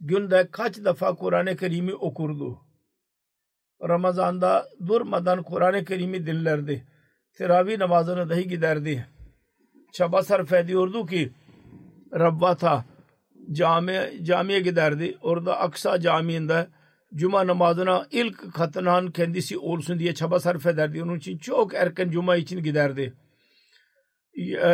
Günde 0.00 0.48
kaç 0.50 0.84
defa 0.84 1.14
Kur'an-ı 1.14 1.56
Kerim'i 1.56 1.94
okurdu. 1.94 2.69
Ramazan'da 3.88 4.68
durmadan 4.86 5.42
Kur'an-ı 5.42 5.84
Kerim'i 5.84 6.26
dinlerdi. 6.26 6.86
Teravih 7.38 7.78
namazına 7.78 8.28
dahi 8.28 8.48
giderdi. 8.48 9.06
Çaba 9.92 10.22
sarf 10.22 10.52
ediyordu 10.52 11.06
ki 11.06 11.32
Rabbata 12.14 12.84
cami, 13.52 14.10
camiye 14.22 14.60
giderdi. 14.60 15.18
Orada 15.22 15.58
Aksa 15.58 16.00
Camii'nde 16.00 16.66
Cuma 17.14 17.46
namazına 17.46 18.06
ilk 18.10 18.54
katılan 18.54 19.10
kendisi 19.10 19.58
olsun 19.58 19.98
diye 19.98 20.14
çaba 20.14 20.40
sarf 20.40 20.66
ederdi. 20.66 21.02
Onun 21.02 21.18
için 21.18 21.38
çok 21.38 21.74
erken 21.74 22.10
Cuma 22.10 22.36
için 22.36 22.62
giderdi. 22.62 23.14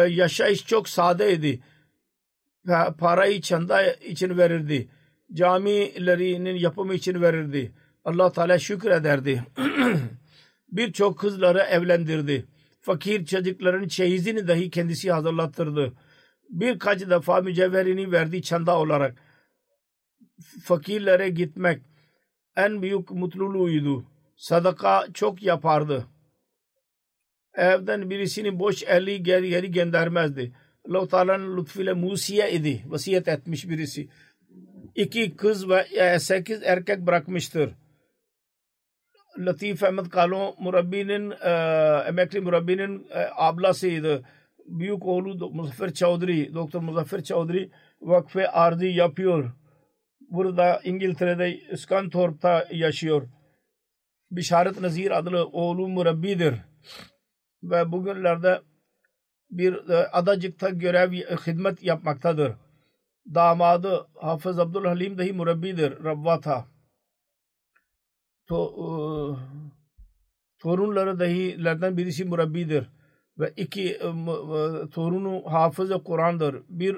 Yaşayış 0.08 0.66
çok 0.66 0.88
sadeydi. 0.88 1.60
Parayı 2.98 3.40
çanda 3.40 3.92
için 3.92 4.38
verirdi. 4.38 4.88
Camilerinin 5.32 6.54
yapımı 6.54 6.94
için 6.94 7.22
verirdi 7.22 7.72
allah 8.06 8.32
Teala 8.32 8.58
şükrederdi. 8.58 9.44
Birçok 10.72 11.18
kızları 11.18 11.58
evlendirdi. 11.58 12.46
Fakir 12.80 13.26
çocukların 13.26 13.88
çeyizini 13.88 14.48
dahi 14.48 14.70
kendisi 14.70 15.12
hazırlattırdı. 15.12 15.92
Birkaç 16.50 17.00
defa 17.00 17.40
mücevherini 17.40 18.12
verdi 18.12 18.42
çanda 18.42 18.78
olarak. 18.78 19.18
Fakirlere 20.62 21.28
gitmek 21.28 21.82
en 22.56 22.82
büyük 22.82 23.10
mutluluğuydu. 23.10 24.04
Sadaka 24.36 25.06
çok 25.14 25.42
yapardı. 25.42 26.06
Evden 27.54 28.10
birisini 28.10 28.58
boş 28.58 28.82
eli 28.82 29.22
geri, 29.22 29.48
geri 29.48 29.70
göndermezdi. 29.70 30.52
Allah-u 30.88 31.08
Teala'nın 31.08 31.56
lütfuyla 31.56 31.94
musiye 31.94 32.52
idi. 32.52 32.82
Vasiyet 32.86 33.28
etmiş 33.28 33.68
birisi. 33.68 34.08
İki 34.94 35.36
kız 35.36 35.68
ve 35.68 36.18
sekiz 36.18 36.62
erkek 36.62 37.00
bırakmıştır. 37.00 37.74
Latif 39.38 39.82
Ahmet 39.82 40.08
Kalo 40.08 40.54
murabbinin 40.58 41.30
emekli 42.08 42.40
murabbinin 42.40 43.06
ablasıydı. 43.36 44.22
Büyük 44.66 45.06
oğlu 45.06 45.50
Muzaffer 45.50 45.92
Çavdri, 45.92 46.54
Doktor 46.54 46.80
Muzaffer 46.80 47.22
Çavdri 47.22 47.70
vakfe 48.00 48.48
ardı 48.48 48.86
yapıyor. 48.86 49.52
Burada 50.30 50.80
İngiltere'de 50.84 51.76
Skantorp'ta 51.76 52.66
yaşıyor. 52.72 53.28
Bişaret 54.30 54.80
Nazir 54.80 55.18
adlı 55.18 55.46
oğlu 55.46 55.88
murabbidir. 55.88 56.54
Ve 57.62 57.92
bugünlerde 57.92 58.60
bir 59.50 59.76
adacıkta 60.18 60.70
görev 60.70 61.12
hizmet 61.12 61.82
yapmaktadır. 61.82 62.52
Damadı 63.34 64.06
Hafız 64.14 64.58
Abdülhalim 64.58 65.18
dahi 65.18 65.32
murabbidir. 65.32 66.04
Rabbata 66.04 66.66
to, 68.46 68.58
e, 68.82 68.86
torunları 70.58 71.18
dahilerden 71.20 71.96
birisi 71.96 72.24
murabbidir 72.24 72.90
ve 73.38 73.52
iki 73.56 73.82
e, 73.82 74.06
e, 74.06 74.90
torunu 74.90 75.42
hafız 75.46 75.90
Kur'an'dır. 76.04 76.62
Bir 76.68 76.96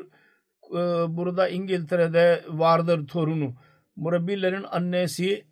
burada 1.09 1.49
İngiltere'de 1.49 2.45
vardır 2.49 3.07
torunu. 3.07 3.55
Murabbilerin 3.97 4.63
annesi 4.63 5.47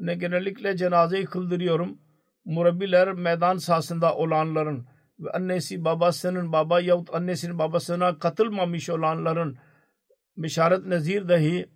ne 0.00 0.14
genellikle 0.14 0.76
cenazeyi 0.76 1.24
kıldırıyorum. 1.24 1.98
Murabbiler 2.44 3.12
meydan 3.12 3.56
sahasında 3.56 4.16
olanların 4.16 4.86
ve 5.18 5.30
annesi 5.30 5.84
babasının 5.84 6.52
baba 6.52 6.80
yahut 6.80 7.14
annesinin 7.14 7.58
babasına 7.58 8.18
katılmamış 8.18 8.90
olanların 8.90 9.58
Mişaret 10.36 10.86
Nezir 10.86 11.28
dahi 11.28 11.66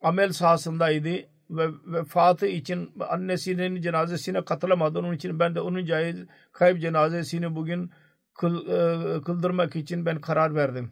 amel 0.00 0.32
sahasındaydı 0.32 1.37
ve 1.50 1.68
vefatı 1.86 2.46
için 2.46 2.92
annesinin 3.08 3.80
cenazesine 3.80 4.44
katılamadı. 4.44 4.98
Onun 4.98 5.12
için 5.12 5.38
ben 5.38 5.54
de 5.54 5.60
onun 5.60 5.84
caiz 5.84 6.16
kayıp 6.52 6.80
cenazesini 6.80 7.56
bugün 7.56 7.90
kıl, 8.34 8.68
e, 8.68 9.22
kıldırmak 9.22 9.76
için 9.76 10.06
ben 10.06 10.20
karar 10.20 10.54
verdim. 10.54 10.90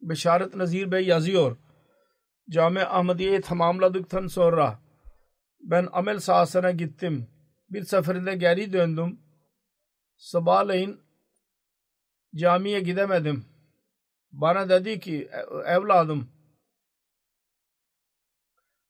Beşaret 0.00 0.54
Nazir 0.54 0.90
Bey 0.90 1.06
yazıyor. 1.06 1.56
Cami 2.50 2.84
Ahmediye'yi 2.84 3.40
tamamladıktan 3.40 4.26
sonra 4.26 4.78
ben 5.60 5.88
amel 5.92 6.20
sahasına 6.20 6.70
gittim. 6.70 7.28
Bir 7.70 7.82
seferinde 7.82 8.36
geri 8.36 8.72
döndüm. 8.72 9.20
Sabahleyin 10.16 11.00
camiye 12.34 12.80
gidemedim. 12.80 13.44
Bana 14.32 14.68
dedi 14.68 15.00
ki 15.00 15.30
evladım 15.66 16.28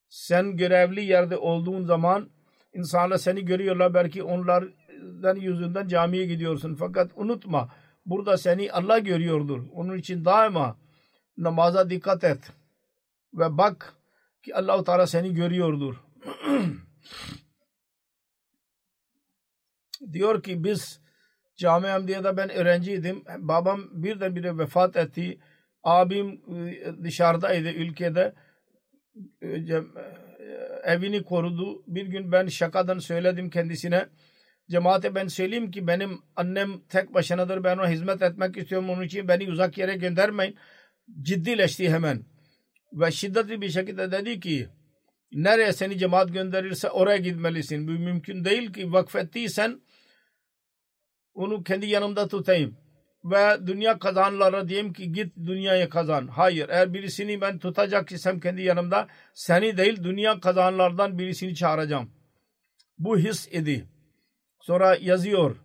sen 0.09 0.57
görevli 0.57 1.05
yerde 1.05 1.37
olduğun 1.37 1.85
zaman 1.85 2.31
insanlar 2.73 3.19
seni 3.19 3.45
görüyorlar 3.45 3.95
belki 3.95 4.23
onlardan 4.23 5.37
yüzünden 5.37 5.89
camiye 5.89 6.27
gidiyorsun 6.27 6.75
fakat 6.75 7.11
unutma 7.17 7.69
burada 8.07 8.39
seni 8.39 8.73
Allah 8.73 8.99
görüyordur 8.99 9.65
onun 9.73 9.99
için 9.99 10.25
daima 10.25 10.77
namaza 11.37 11.91
dikkat 11.91 12.25
et 12.25 12.53
ve 13.35 13.59
bak 13.59 13.95
ki 14.43 14.55
Allahu 14.55 14.85
Teala 14.85 15.07
seni 15.07 15.35
görüyordur. 15.35 15.95
Diyor 20.13 20.43
ki 20.43 20.65
biz 20.65 21.01
Cami 21.57 21.87
Hamdiye'de 21.87 22.37
ben 22.37 22.51
öğrenciydim. 22.51 23.25
Babam 23.39 23.89
birdenbire 23.93 24.59
vefat 24.59 24.97
etti. 24.97 25.39
Abim 25.85 26.41
e, 26.67 27.05
dışarıdaydı 27.05 27.69
ülkede. 27.69 28.35
E, 29.43 29.49
e, 29.49 29.83
evini 30.85 31.23
korudu. 31.23 31.83
Bir 31.87 32.07
gün 32.07 32.33
ben 32.33 32.47
şakadan 32.47 32.99
söyledim 32.99 33.51
kendisine. 33.51 34.09
Cemaate 34.71 35.14
ben 35.14 35.27
söyleyeyim 35.27 35.71
ki 35.71 35.87
benim 35.87 36.19
annem 36.37 36.81
tek 36.89 37.14
başınadır. 37.14 37.64
Ben 37.64 37.79
ona 37.79 37.89
hizmet 37.89 38.23
etmek 38.23 38.57
istiyorum. 38.57 38.91
Onun 38.91 39.03
için 39.03 39.29
beni 39.29 39.51
uzak 39.51 39.79
yere 39.79 39.97
göndermeyin. 39.97 40.57
Ciddileşti 41.23 41.91
hemen. 41.91 42.25
Ve 42.93 43.11
şiddetli 43.11 43.61
bir 43.61 43.71
şekilde 43.71 44.12
dedi 44.12 44.41
ki 44.41 44.69
nereye 45.33 45.73
seni 45.73 45.99
cemaat 45.99 46.33
gönderirse 46.33 46.91
oraya 46.91 47.16
gitmelisin. 47.16 47.89
Bu 47.89 47.91
mümkün 47.91 48.45
değil 48.45 48.73
ki 48.73 48.93
vakfettiysen 48.93 49.81
onu 51.35 51.62
kendi 51.62 51.87
yanımda 51.87 52.29
tutayım. 52.29 52.77
Ve 53.25 53.66
dünya 53.66 53.99
kazanlara 53.99 54.69
diyeyim 54.69 54.93
ki 54.93 55.12
git 55.12 55.37
dünyayı 55.37 55.89
kazan. 55.89 56.27
Hayır 56.27 56.69
eğer 56.69 56.95
birisini 56.95 57.41
ben 57.41 57.59
tutacak 57.59 58.12
isem 58.12 58.41
kendi 58.41 58.62
yanımda 58.62 59.09
seni 59.35 59.77
değil 59.77 60.05
dünya 60.05 60.41
kazanlardan 60.41 61.19
birisini 61.19 61.55
çağıracağım. 61.55 62.11
Bu 62.99 63.19
his 63.19 63.49
idi. 63.49 63.89
Sonra 64.61 64.97
yazıyor. 65.01 65.57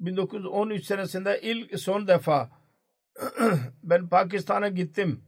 1913 0.00 0.84
senesinde 0.84 1.40
ilk 1.42 1.80
son 1.80 2.08
defa 2.08 2.50
ben 3.82 4.08
Pakistan'a 4.08 4.68
gittim. 4.68 5.24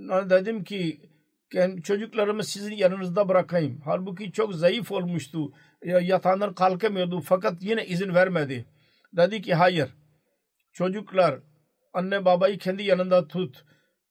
Dedim 0.00 0.64
ki 0.64 1.10
çocuklarımı 1.84 2.44
sizin 2.44 2.72
yanınızda 2.72 3.28
bırakayım. 3.28 3.80
Halbuki 3.84 4.32
çok 4.32 4.54
zayıf 4.54 4.92
olmuştu. 4.92 5.52
Yatağından 5.84 6.54
kalkamıyordu 6.54 7.20
fakat 7.20 7.62
yine 7.62 7.86
izin 7.86 8.14
vermedi. 8.14 8.66
Dedi 9.16 9.42
ki 9.42 9.54
hayır. 9.54 9.90
Çocuklar 10.72 11.40
anne 11.92 12.24
babayı 12.24 12.58
kendi 12.58 12.82
yanında 12.82 13.28
tut 13.28 13.64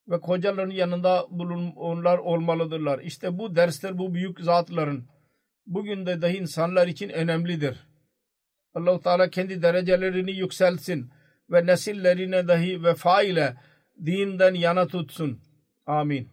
ve 0.08 0.20
kocaların 0.20 0.72
yanında 0.72 1.26
bulun 1.30 1.72
onlar 1.76 2.18
olmalıdırlar. 2.18 3.00
İşte 3.00 3.38
bu 3.38 3.56
dersler 3.56 3.98
bu 3.98 4.14
büyük 4.14 4.40
zatların 4.40 5.08
bugün 5.66 6.06
de 6.06 6.22
dahi 6.22 6.38
insanlar 6.38 6.88
için 6.88 7.10
önemlidir. 7.10 7.78
Allah 8.74 9.00
Teala 9.00 9.30
kendi 9.30 9.62
derecelerini 9.62 10.32
yükselsin 10.32 11.12
ve 11.50 11.66
nesillerine 11.66 12.48
dahi 12.48 12.84
vefa 12.84 13.24
ile 13.24 13.56
dinden 14.06 14.54
yana 14.54 14.88
tutsun. 14.88 15.42
Amin. 15.86 16.33